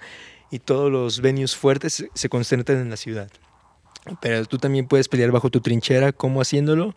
[0.51, 3.31] y todos los venues fuertes se concentran en la ciudad.
[4.21, 6.95] Pero tú también puedes pelear bajo tu trinchera, ¿cómo haciéndolo?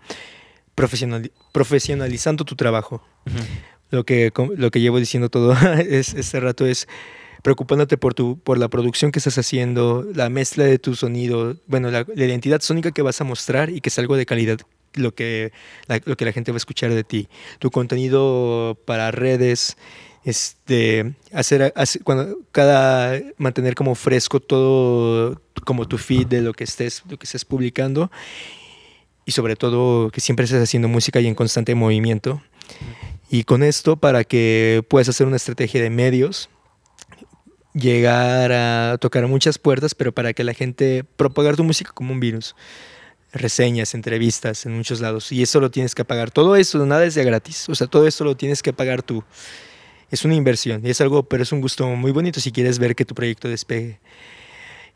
[1.51, 3.03] profesionalizando tu trabajo.
[3.89, 6.87] lo, que, lo que llevo diciendo todo es, este rato es
[7.43, 11.89] preocupándote por, tu, por la producción que estás haciendo, la mezcla de tu sonido, bueno,
[11.89, 14.59] la, la identidad sónica que vas a mostrar y que es algo de calidad
[14.93, 15.51] lo que,
[16.05, 17.27] lo que la gente va a escuchar de ti.
[17.59, 19.77] Tu contenido para redes
[20.23, 21.73] este, hacer,
[22.03, 27.25] cuando cada, mantener como fresco todo, como tu feed de lo que estés, lo que
[27.25, 28.11] estés publicando
[29.25, 32.41] y sobre todo que siempre estés haciendo música y en constante movimiento.
[33.29, 36.49] Y con esto, para que puedas hacer una estrategia de medios,
[37.73, 42.19] llegar a tocar muchas puertas, pero para que la gente propagar tu música como un
[42.19, 42.55] virus.
[43.33, 45.31] Reseñas, entrevistas en muchos lados.
[45.31, 46.31] Y eso lo tienes que pagar.
[46.31, 47.69] Todo eso, nada es de gratis.
[47.69, 49.23] O sea, todo eso lo tienes que pagar tú.
[50.09, 52.95] Es una inversión y es algo, pero es un gusto muy bonito si quieres ver
[52.95, 53.99] que tu proyecto despegue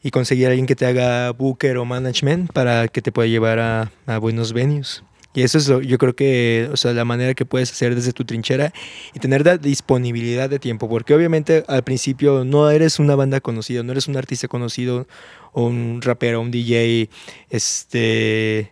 [0.04, 3.60] y conseguir a alguien que te haga booker o management para que te pueda llevar
[3.60, 5.04] a, a buenos venues.
[5.36, 8.14] Y eso es lo, yo creo que, o sea, la manera que puedes hacer desde
[8.14, 8.74] tu trinchera
[9.14, 13.84] y tener la disponibilidad de tiempo, porque obviamente al principio no eres una banda conocida,
[13.84, 15.08] no eres un artista conocido
[15.52, 17.10] o un rapero, un DJ,
[17.50, 18.72] este,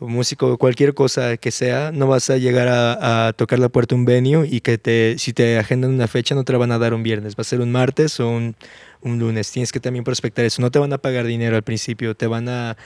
[0.00, 4.48] músico, cualquier cosa que sea, no vas a llegar a, tocar la puerta un venue
[4.50, 7.02] y que te, si te agendan una fecha no te la van a dar un
[7.02, 8.56] viernes, va a ser un martes o un,
[9.02, 9.50] un lunes.
[9.50, 10.62] Tienes que también prospectar eso.
[10.62, 12.76] No te van a pagar dinero al principio, te van a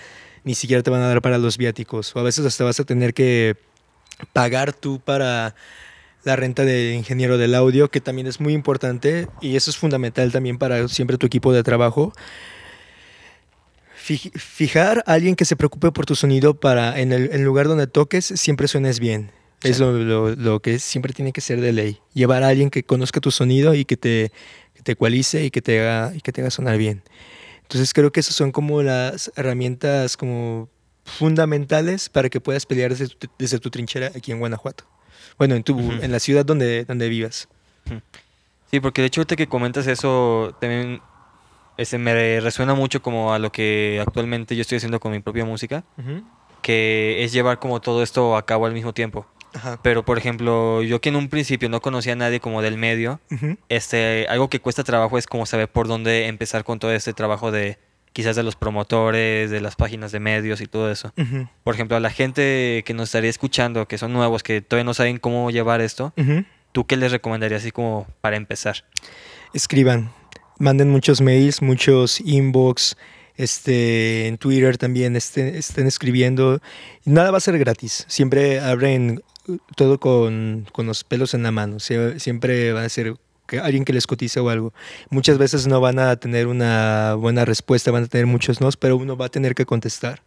[0.46, 2.14] ni siquiera te van a dar para los viáticos.
[2.14, 3.56] O a veces hasta vas a tener que
[4.32, 5.56] pagar tú para
[6.22, 10.30] la renta del ingeniero del audio, que también es muy importante y eso es fundamental
[10.30, 12.12] también para siempre tu equipo de trabajo.
[13.96, 18.24] Fijar a alguien que se preocupe por tu sonido para en el lugar donde toques
[18.24, 19.32] siempre suenes bien.
[19.64, 21.98] Es lo, lo, que siempre tiene que ser de ley.
[22.14, 24.30] Llevar a alguien que conozca tu sonido y que te,
[24.74, 27.02] que te ecualice y que te, haga, y que te haga sonar bien.
[27.66, 30.68] Entonces creo que esas son como las herramientas como
[31.04, 34.84] fundamentales para que puedas pelear desde tu, desde tu trinchera aquí en Guanajuato.
[35.38, 37.48] Bueno, en, tu, en la ciudad donde, donde vivas.
[38.70, 41.00] Sí, porque de hecho ahorita que comentas eso también
[41.76, 45.44] ese me resuena mucho como a lo que actualmente yo estoy haciendo con mi propia
[45.44, 45.84] música,
[46.62, 49.26] que es llevar como todo esto a cabo al mismo tiempo.
[49.82, 53.20] Pero, por ejemplo, yo que en un principio no conocía a nadie como del medio,
[53.68, 57.50] este, algo que cuesta trabajo es como saber por dónde empezar con todo este trabajo
[57.50, 57.78] de
[58.12, 61.12] quizás de los promotores, de las páginas de medios y todo eso.
[61.64, 64.94] Por ejemplo, a la gente que nos estaría escuchando, que son nuevos, que todavía no
[64.94, 66.14] saben cómo llevar esto,
[66.72, 68.84] ¿tú qué les recomendarías así como para empezar?
[69.52, 70.12] Escriban,
[70.58, 72.96] manden muchos mails, muchos inbox,
[73.36, 76.60] este, en Twitter también estén, estén escribiendo.
[77.04, 78.06] Nada va a ser gratis.
[78.08, 79.22] Siempre abren
[79.76, 81.78] todo con, con, los pelos en la mano.
[81.80, 83.14] Siempre va a ser
[83.62, 84.72] alguien que les cotice o algo.
[85.10, 88.96] Muchas veces no van a tener una buena respuesta, van a tener muchos nos, pero
[88.96, 90.22] uno va a tener que contestar.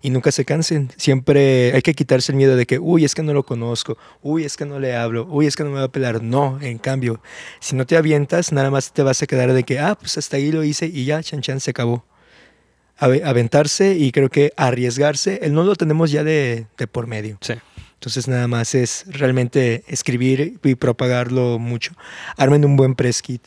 [0.00, 0.90] Y nunca se cansen.
[0.96, 4.44] Siempre hay que quitarse el miedo de que, uy, es que no lo conozco, uy,
[4.44, 6.22] es que no le hablo, uy, es que no me va a pelar.
[6.22, 7.20] No, en cambio,
[7.58, 10.36] si no te avientas, nada más te vas a quedar de que, ah, pues hasta
[10.36, 12.04] ahí lo hice y ya, chan chan, se acabó.
[12.96, 17.38] Aventarse y creo que arriesgarse, el no lo tenemos ya de, de por medio.
[17.40, 17.54] Sí.
[17.98, 21.94] Entonces nada más es realmente escribir y propagarlo mucho.
[22.36, 23.42] Armen un buen press kit.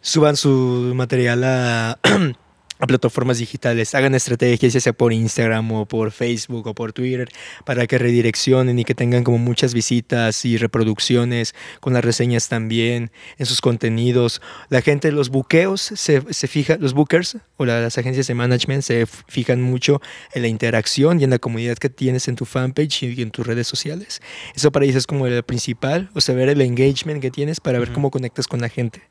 [0.00, 1.98] Suban su material a
[2.78, 7.28] a plataformas digitales, hagan estrategias ya sea por Instagram o por Facebook o por Twitter
[7.64, 13.10] para que redireccionen y que tengan como muchas visitas y reproducciones con las reseñas también
[13.38, 14.42] en sus contenidos.
[14.68, 19.06] La gente, los buqueos se, se fija, los bookers o las agencias de management se
[19.06, 20.00] fijan mucho
[20.34, 23.46] en la interacción y en la comunidad que tienes en tu fanpage y en tus
[23.46, 24.20] redes sociales.
[24.54, 27.78] Eso para ellos es como el principal, o sea, ver el engagement que tienes para
[27.78, 29.02] ver cómo conectas con la gente.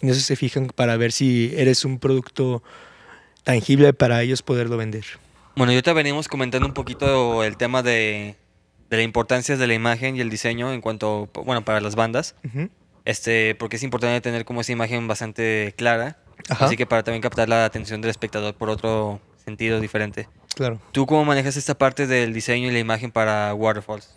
[0.00, 2.62] Y en eso se fijan para ver si eres un producto
[3.44, 5.04] tangible para ellos poderlo vender.
[5.56, 8.34] Bueno, yo te venimos comentando un poquito el tema de,
[8.90, 12.34] de la importancia de la imagen y el diseño en cuanto, bueno, para las bandas.
[13.04, 16.18] Este, porque es importante tener como esa imagen bastante clara.
[16.48, 20.28] Así que para también captar la atención del espectador por otro sentido diferente.
[20.54, 20.80] Claro.
[20.92, 24.14] ¿Tú cómo manejas esta parte del diseño y la imagen para Waterfalls?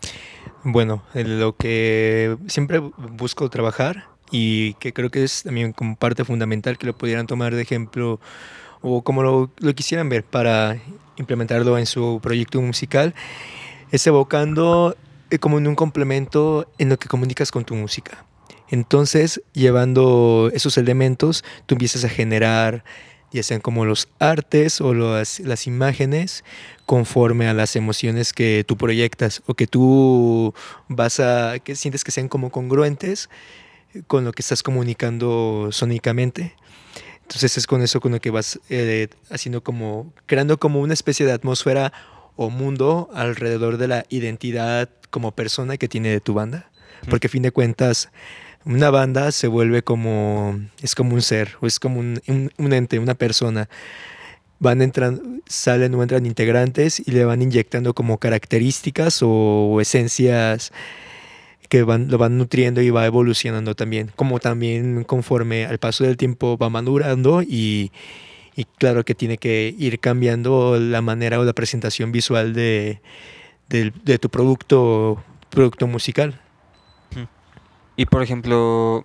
[0.64, 6.78] Bueno, lo que siempre busco trabajar y que creo que es también como parte fundamental
[6.78, 8.20] que lo pudieran tomar de ejemplo
[8.82, 10.78] o como lo, quisieran ver para
[11.18, 13.14] implementarlo en su proyecto musical,
[13.92, 14.96] es evocando
[15.30, 18.26] eh, como en un complemento en lo que comunicas con tu música.
[18.70, 22.84] Entonces, llevando esos elementos, tú empiezas a generar,
[23.32, 26.44] ya sean como los artes o las, las imágenes,
[26.86, 30.54] conforme a las emociones que tú proyectas o que tú
[30.88, 33.30] vas a, que sientes que sean como congruentes
[34.08, 36.56] con lo que estás comunicando sónicamente.
[37.28, 41.26] Entonces es con eso con lo que vas eh, haciendo como, creando como una especie
[41.26, 41.92] de atmósfera
[42.38, 46.70] o mundo alrededor de la identidad como persona que tiene de tu banda.
[47.10, 48.10] Porque a fin de cuentas,
[48.64, 52.22] una banda se vuelve como, es como un ser, o es como un,
[52.58, 53.68] un ente, una persona.
[54.60, 60.72] Van entrando, salen o entran integrantes y le van inyectando como características o esencias
[61.70, 66.18] que van, lo van nutriendo y va evolucionando también, como también conforme al paso del
[66.18, 67.92] tiempo va madurando y,
[68.78, 73.02] claro que tiene que ir cambiando la manera o la presentación visual de,
[74.20, 76.40] tu producto, producto musical.
[77.96, 79.04] Y por ejemplo,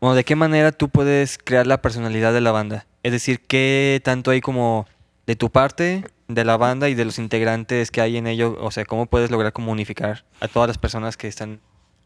[0.00, 2.86] ¿de qué manera tú puedes crear la personalidad de la banda?
[3.02, 4.86] Es decir, ¿qué tanto hay como
[5.26, 8.56] de tu parte, de la banda y de los integrantes que hay en ello?
[8.60, 11.60] O sea, ¿cómo puedes lograr como unificar a todas las personas que están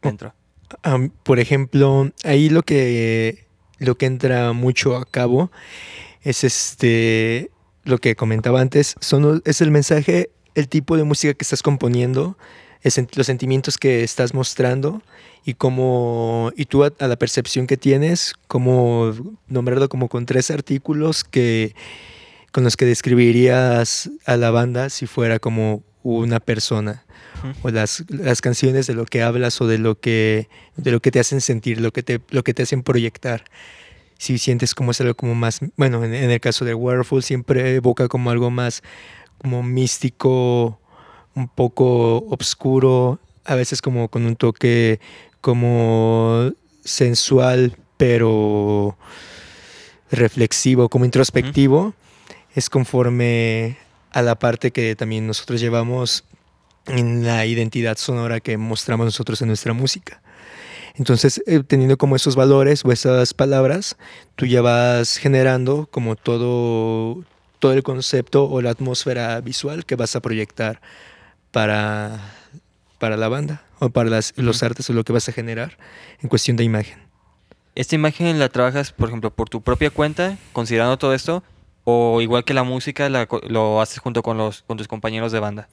[0.09, 0.33] dentro.
[1.23, 3.45] por ejemplo, ahí lo que,
[3.79, 5.51] lo que entra mucho a cabo
[6.21, 7.51] es este,
[7.83, 12.37] lo que comentaba antes, son, es el mensaje, el tipo de música que estás componiendo,
[13.15, 15.01] los sentimientos que estás mostrando
[15.43, 19.11] y cómo, y tú a, la percepción que tienes, como
[19.47, 21.75] nombrarlo como con tres artículos que,
[22.51, 27.04] con los que describirías a la banda si fuera como una persona
[27.61, 31.11] o las, las, canciones de lo que hablas o de lo que, de lo que
[31.11, 33.43] te hacen sentir, lo que te, lo que te hacen proyectar.
[34.17, 38.07] Si sientes como es algo como más, bueno, en, el caso de Werewolf siempre evoca
[38.07, 38.81] como algo más
[39.37, 40.79] como místico,
[41.35, 44.99] un poco oscuro, a veces como con un toque
[45.41, 46.51] como
[46.83, 48.97] sensual, pero
[50.11, 51.93] reflexivo, como introspectivo,
[52.55, 53.77] es conforme
[54.11, 56.23] a la parte que también nosotros llevamos
[56.87, 60.21] en la identidad sonora que mostramos nosotros en nuestra música.
[60.95, 63.97] Entonces, eh, teniendo como esos valores o esas palabras,
[64.35, 67.23] tú ya vas generando como todo,
[67.59, 70.81] todo el concepto o la atmósfera visual que vas a proyectar
[71.51, 72.33] para,
[72.97, 75.77] para la banda o para las, los artes o lo que vas a generar
[76.21, 76.97] en cuestión de imagen.
[77.75, 81.43] ¿Esta imagen la trabajas, por ejemplo, por tu propia cuenta, considerando todo esto?
[81.83, 85.67] ¿O igual que la música, lo haces junto con, los, con tus compañeros de banda?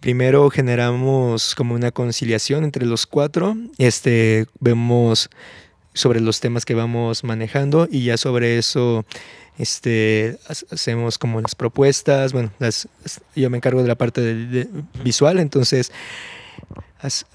[0.00, 3.56] Primero generamos como una conciliación entre los cuatro.
[3.78, 5.30] Este, vemos
[5.94, 9.04] sobre los temas que vamos manejando y ya sobre eso
[9.58, 10.38] este,
[10.70, 12.32] hacemos como las propuestas.
[12.32, 12.88] Bueno, las,
[13.34, 14.68] yo me encargo de la parte
[15.02, 15.90] visual, entonces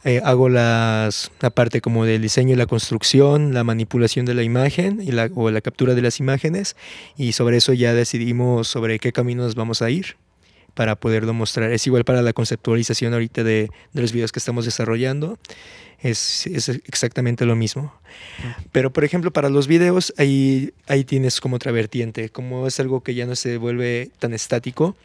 [0.04, 4.44] eh, hago las, la parte como del diseño y la construcción, la manipulación de la
[4.44, 6.76] imagen y la, o la captura de las imágenes
[7.18, 10.18] y sobre eso ya decidimos sobre qué caminos vamos a ir
[10.74, 11.72] para poderlo mostrar.
[11.72, 15.38] Es igual para la conceptualización ahorita de, de los videos que estamos desarrollando.
[16.02, 17.94] Es, es, exactamente lo mismo.
[18.72, 22.30] Pero, por ejemplo, para los videos, ahí, ahí tienes como otra vertiente.
[22.30, 24.96] Como es algo que ya no se vuelve tan estático,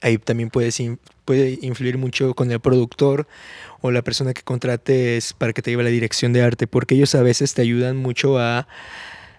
[0.00, 0.80] ahí también puedes
[1.24, 3.26] puede influir mucho con el productor
[3.80, 7.14] o la persona que contrates para que te lleve la dirección de arte, porque ellos
[7.14, 8.66] a veces te ayudan mucho a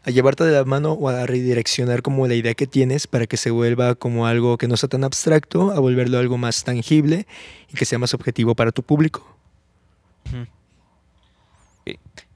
[0.06, 3.38] a llevarte de la mano o a redireccionar como la idea que tienes para que
[3.38, 7.26] se vuelva como algo que no sea tan abstracto, a volverlo algo más tangible
[7.72, 9.36] y que sea más objetivo para tu público.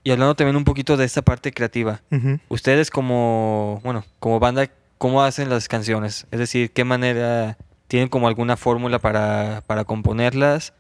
[0.04, 2.02] Y hablando también un poquito de esta parte creativa,
[2.48, 4.68] ustedes como, bueno, como banda,
[4.98, 6.26] ¿cómo hacen las canciones?
[6.32, 7.58] Es decir, ¿qué manera
[7.88, 10.74] tienen como alguna fórmula para, para componerlas?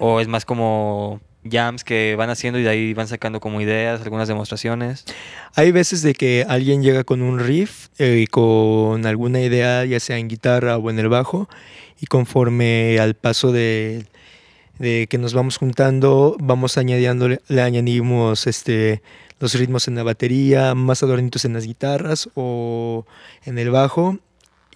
[0.00, 1.20] ¿O es más como
[1.50, 5.04] jams que van haciendo y de ahí van sacando como ideas, algunas demostraciones.
[5.54, 10.00] Hay veces de que alguien llega con un riff eh, y con alguna idea, ya
[10.00, 11.48] sea en guitarra o en el bajo,
[12.00, 14.06] y conforme al paso de,
[14.78, 19.02] que nos vamos juntando, vamos añadiendo, le añadimos este,
[19.38, 23.06] los ritmos en la batería, más adornitos en las guitarras o
[23.44, 24.18] en el bajo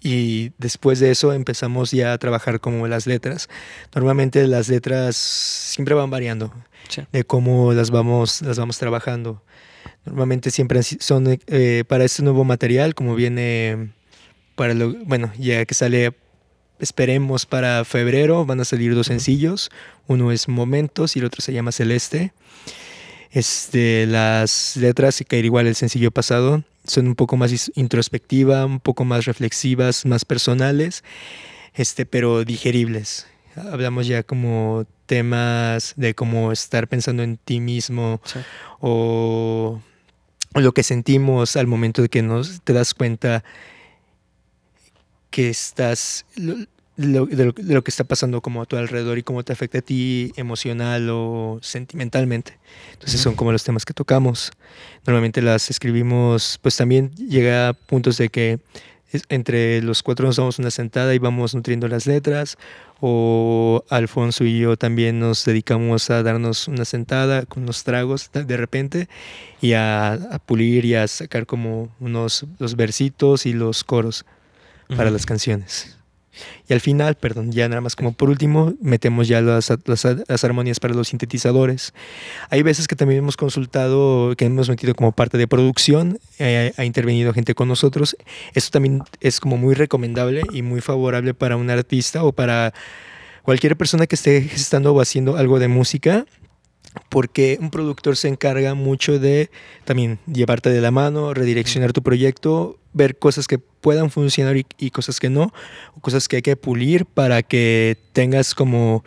[0.03, 3.49] y después de eso empezamos ya a trabajar como las letras.
[3.95, 6.53] Normalmente las letras siempre van variando
[7.13, 9.43] de cómo las vamos, las vamos trabajando.
[10.05, 13.93] Normalmente siempre son eh, para este nuevo material, como viene
[14.55, 16.15] para lo, bueno, ya que sale,
[16.79, 19.71] esperemos para febrero, van a salir dos sencillos.
[20.07, 22.33] Uno es Momentos y el otro se llama Celeste.
[23.31, 29.05] Este, las letras, que igual el sencillo pasado, son un poco más introspectivas, un poco
[29.05, 31.05] más reflexivas, más personales,
[31.75, 33.27] este, pero digeribles.
[33.57, 38.21] Hablamos ya como temas de cómo estar pensando en ti mismo
[38.81, 39.81] o
[40.55, 43.45] lo que sentimos al momento de que nos te das cuenta
[45.31, 46.25] que estás
[46.97, 50.33] de, lo, que está pasando como a tu alrededor y cómo te afecta a ti
[50.37, 52.59] emocional o sentimentalmente.
[52.93, 54.53] Entonces son como los temas que tocamos.
[55.07, 58.59] Normalmente las escribimos, pues también llega a puntos de que
[59.29, 62.59] entre los cuatro nos damos una sentada y vamos nutriendo las letras,
[63.01, 68.57] o Alfonso y yo también nos dedicamos a darnos una sentada con unos tragos de
[68.57, 69.09] repente
[69.61, 74.25] y a, pulir y a sacar como unos los versitos y los coros
[74.89, 75.96] para las canciones.
[76.69, 80.81] Y al final, perdón, ya nada más como por último, metemos ya las, las, armonías
[80.81, 81.95] para los sintetizadores.
[82.51, 86.85] Hay veces que también hemos consultado, que hemos metido como parte de producción, eh, ha
[86.85, 88.17] intervenido gente con nosotros.
[88.55, 92.73] Esto también es como muy recomendable y muy favorable para un artista o para
[93.43, 96.27] cualquier persona que esté gestando o haciendo algo de música
[97.09, 99.51] porque un productor se encarga mucho de
[99.85, 105.21] también llevarte de la mano, redireccionar tu proyecto, ver cosas que puedan funcionar y, cosas
[105.21, 105.53] que no,
[105.97, 109.05] o cosas que hay que pulir para que tengas como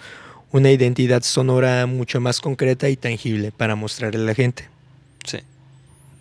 [0.52, 4.68] una identidad sonora mucho más concreta y tangible para mostrarle a la gente.
[5.26, 5.40] Sí.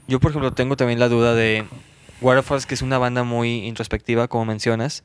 [0.07, 1.65] Yo, por ejemplo, tengo también la duda de
[2.21, 5.05] Waterfalls, que es una banda muy introspectiva, como mencionas.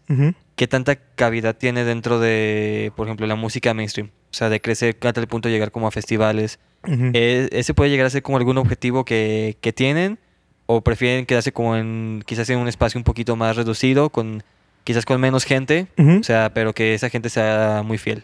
[0.56, 4.10] ¿Qué tanta cavidad tiene dentro de, por ejemplo, la música mainstream?
[4.32, 6.60] O sea, de crecer hasta el punto de llegar como a festivales.
[6.86, 10.20] ¿E-, ¿Ese puede llegar a ser como algún objetivo que, que tienen?
[10.66, 14.43] ¿O prefieren quedarse como en, quizás en un espacio un poquito más reducido, con
[14.84, 15.88] quizás con menos gente?
[15.97, 18.24] O sea, pero que esa gente sea muy fiel.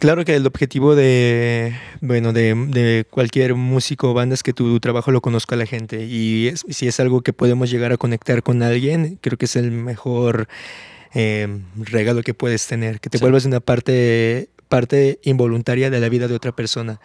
[0.00, 5.10] Claro que el objetivo de, bueno, de, cualquier músico o banda es que tu trabajo
[5.10, 6.06] lo conozca la gente.
[6.06, 9.70] Y si es algo que podemos llegar a conectar con alguien, creo que es el
[9.70, 10.48] mejor
[11.12, 12.98] eh, regalo que puedes tener.
[13.00, 16.98] Que te vuelvas una parte, parte involuntaria de la vida de otra persona.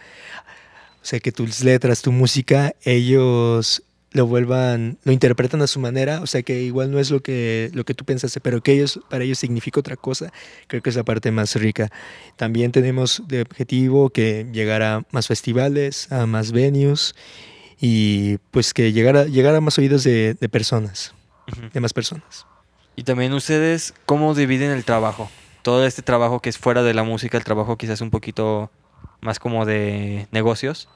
[1.03, 3.83] O sea, que tus letras, tu música, ellos
[4.16, 7.70] lo vuelvan, lo interpretan a su manera, o sea que igual no es lo que,
[7.74, 10.32] lo que tú pensaste, pero que ellos, para ellos significa otra cosa,
[10.68, 11.89] creo que es la parte más rica.
[12.38, 17.13] También tenemos de objetivo que llegar a más festivales, a más venues
[17.82, 21.13] y pues que llegar a, llegar a más oídos de, personas,
[21.74, 22.45] de más personas.
[22.95, 25.30] Y también ustedes, ¿cómo dividen el trabajo?
[25.61, 28.72] Todo este trabajo que es fuera de la música, el trabajo quizás un poquito
[29.21, 30.87] más como de negocios,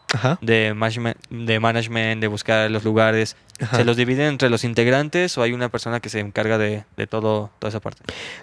[0.42, 3.36] De, management, de management, de buscar los lugares.
[3.76, 7.52] ¿Se los dividen entre los integrantes o hay una persona que se encarga de, todo,
[7.60, 8.02] toda esa parte?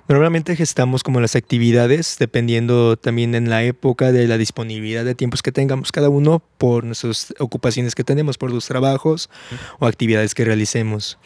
[0.08, 5.42] Normalmente gestamos como las actividades, dependiendo también en la época de la disponibilidad de tiempos
[5.42, 9.30] que tengamos cada uno por nuestras ocupaciones que tenemos, por los trabajos
[9.78, 11.18] o actividades que realicemos.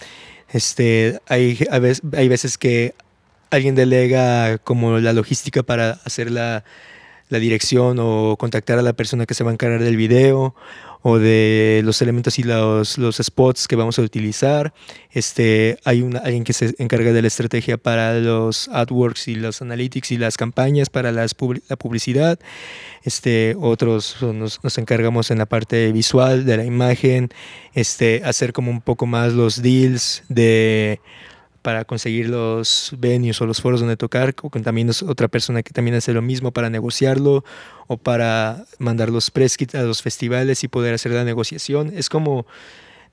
[0.52, 2.94] Este, hay, veces, hay veces que
[3.50, 6.64] alguien delega como la logística para hacer la
[7.30, 10.54] la dirección o contactar a la persona que se va a encargar del video
[11.02, 14.74] o de los elementos y los, los spots que vamos a utilizar.
[15.10, 19.62] Este, hay una, alguien que se encarga de la estrategia para los AdWorks y los
[19.62, 21.34] analytics y las campañas para las
[21.68, 22.38] la publicidad.
[23.02, 27.30] Este, otros nos, nos, encargamos en la parte visual de la imagen,
[27.72, 31.00] este, hacer como un poco más los deals de
[31.62, 35.72] para conseguir los venues o los foros donde tocar, o con también otra persona que
[35.72, 37.44] también hace lo mismo para negociarlo
[37.86, 41.92] o para mandar los press a los festivales y poder hacer la negociación.
[41.94, 42.46] Es como,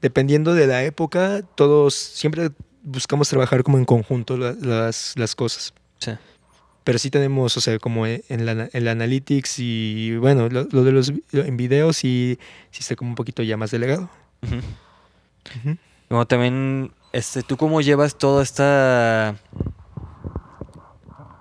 [0.01, 2.51] dependiendo de la época, todos siempre
[2.83, 5.73] buscamos trabajar como en conjunto las, las cosas.
[5.99, 6.11] Sí.
[6.83, 11.11] Pero sí tenemos, o sea, como en la, en Analytics y bueno, lo, de los
[11.33, 12.39] en videos y
[12.71, 14.09] sí está como un poquito ya más delegado.
[16.07, 19.37] Como también este, ¿Tú cómo llevas toda esta,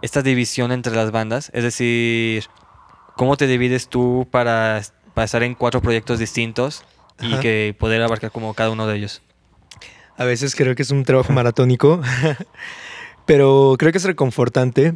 [0.00, 1.50] esta división entre las bandas?
[1.52, 2.46] Es decir,
[3.14, 6.82] ¿cómo te divides tú para, estar en cuatro proyectos distintos
[7.20, 9.20] y que poder abarcar como cada uno de ellos?
[10.16, 12.00] A veces creo que es un trabajo maratónico,
[13.26, 14.94] pero creo que es reconfortante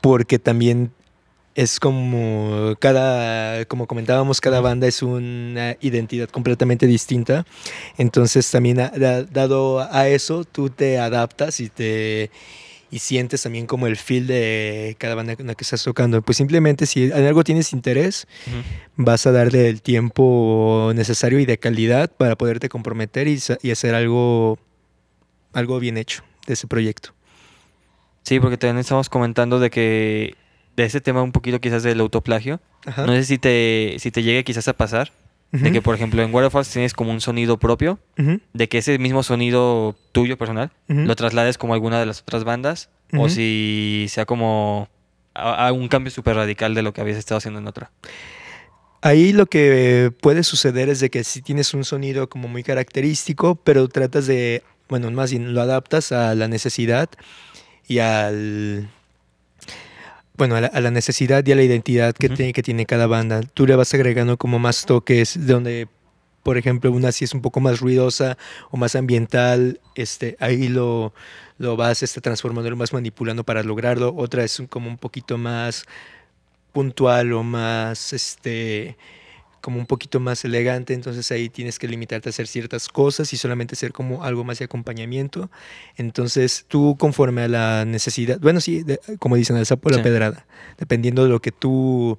[0.00, 0.92] porque también
[1.58, 7.44] es como cada, como comentábamos, cada banda es una identidad completamente distinta.
[7.96, 12.30] Entonces también dado a eso, tú te adaptas y te
[12.92, 16.22] y sientes también como el feel de cada banda con la que estás tocando.
[16.22, 18.28] Pues simplemente si en algo tienes interés,
[18.94, 23.96] vas a darle el tiempo necesario y de calidad para poderte comprometer y, y hacer
[23.96, 24.60] algo,
[25.52, 27.14] algo bien hecho de ese proyecto.
[28.22, 30.36] Sí, porque también estamos comentando de que
[30.78, 32.60] de ese tema un poquito quizás del autoplagio.
[32.96, 35.12] No sé si te, si te llegue quizás a pasar.
[35.50, 39.22] De que, por ejemplo, en Waterfalls tienes como un sonido propio, de que ese mismo
[39.22, 44.88] sonido tuyo personal lo traslades como alguna de las otras bandas, o si sea como
[45.34, 47.90] a, un cambio súper radical de lo que habías estado haciendo en otra.
[49.00, 53.56] Ahí lo que puede suceder es de que si tienes un sonido como muy característico,
[53.56, 57.08] pero tratas de, bueno, más bien lo adaptas a la necesidad
[57.88, 58.90] y al
[60.38, 63.42] bueno, a la, necesidad y a la identidad que, tiene, que tiene cada banda.
[63.42, 65.88] Tú le vas agregando como más toques, donde,
[66.44, 68.38] por ejemplo, una si es un poco más ruidosa
[68.70, 71.12] o más ambiental, este, ahí lo,
[71.58, 74.14] lo vas este, transformando, lo vas manipulando para lograrlo.
[74.16, 75.84] Otra es como un poquito más
[76.72, 78.96] puntual o más, este,
[79.60, 83.36] como un poquito más elegante, entonces ahí tienes que limitarte a hacer ciertas cosas y
[83.36, 85.50] solamente ser como algo más de acompañamiento.
[85.96, 88.84] Entonces tú conforme a la necesidad, bueno, sí,
[89.18, 90.46] como dicen, el sapo la pedrada,
[90.78, 92.18] dependiendo de lo que tú...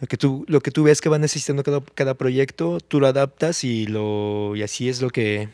[0.00, 3.06] Lo que, tú, lo que tú ves que va necesitando cada, cada proyecto, tú lo
[3.06, 5.48] adaptas y, lo, y así es lo que,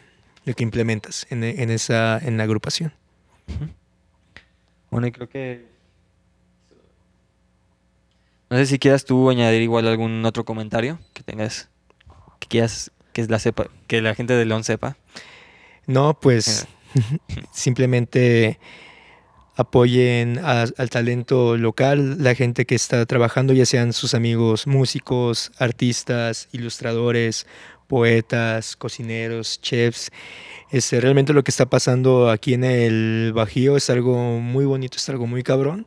[0.45, 2.93] lo que implementas en, en, esa, en la agrupación.
[4.91, 5.67] Bueno, y creo que
[8.51, 11.69] no sé si quieras tú añadir igual algún otro comentario que tengas,
[12.41, 14.97] que quieras que la sepa, que la gente de León sepa.
[15.87, 16.67] No, pues
[17.53, 18.59] simplemente
[19.57, 26.49] apoyen al talento local, la gente que está trabajando, ya sean sus amigos músicos, artistas,
[26.53, 27.47] ilustradores,
[27.87, 30.11] poetas, cocineros, chefs.
[30.71, 35.09] Este, realmente lo que está pasando aquí en el Bajío es algo muy bonito, es
[35.09, 35.87] algo muy cabrón.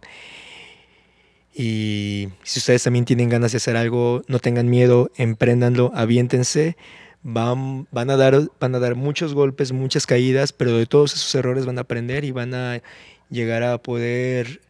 [1.56, 6.76] Y si ustedes también tienen ganas de hacer algo, no tengan miedo, empréndanlo, aviéntense.
[7.22, 11.34] Van, van, a dar, van a dar muchos golpes, muchas caídas, pero de todos esos
[11.36, 12.82] errores van a aprender y van a
[13.30, 14.62] llegar a poder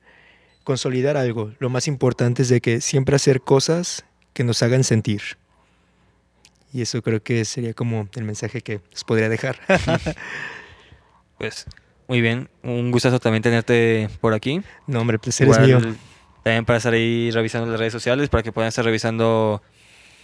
[0.64, 1.54] consolidar algo.
[1.60, 5.22] Lo más importante es de que siempre hacer cosas que nos hagan sentir.
[6.74, 9.60] Y eso creo que sería como el mensaje que les podría dejar.
[11.38, 11.66] pues
[12.08, 14.62] muy bien, un gustazo también tenerte por aquí.
[14.88, 15.80] No, hombre, placer es mío.
[16.44, 19.62] También para estar ahí revisando las redes sociales, para que puedan estar revisando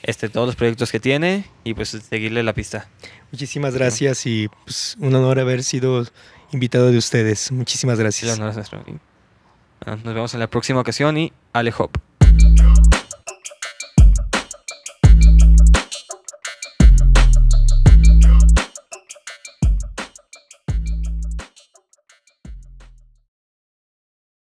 [0.03, 2.87] este, todos los proyectos que tiene y pues seguirle la pista.
[3.31, 6.05] Muchísimas gracias y pues un honor haber sido
[6.51, 7.51] invitado de ustedes.
[7.51, 8.37] Muchísimas gracias.
[8.39, 12.08] nos vemos en la próxima ocasión y Ale Hop.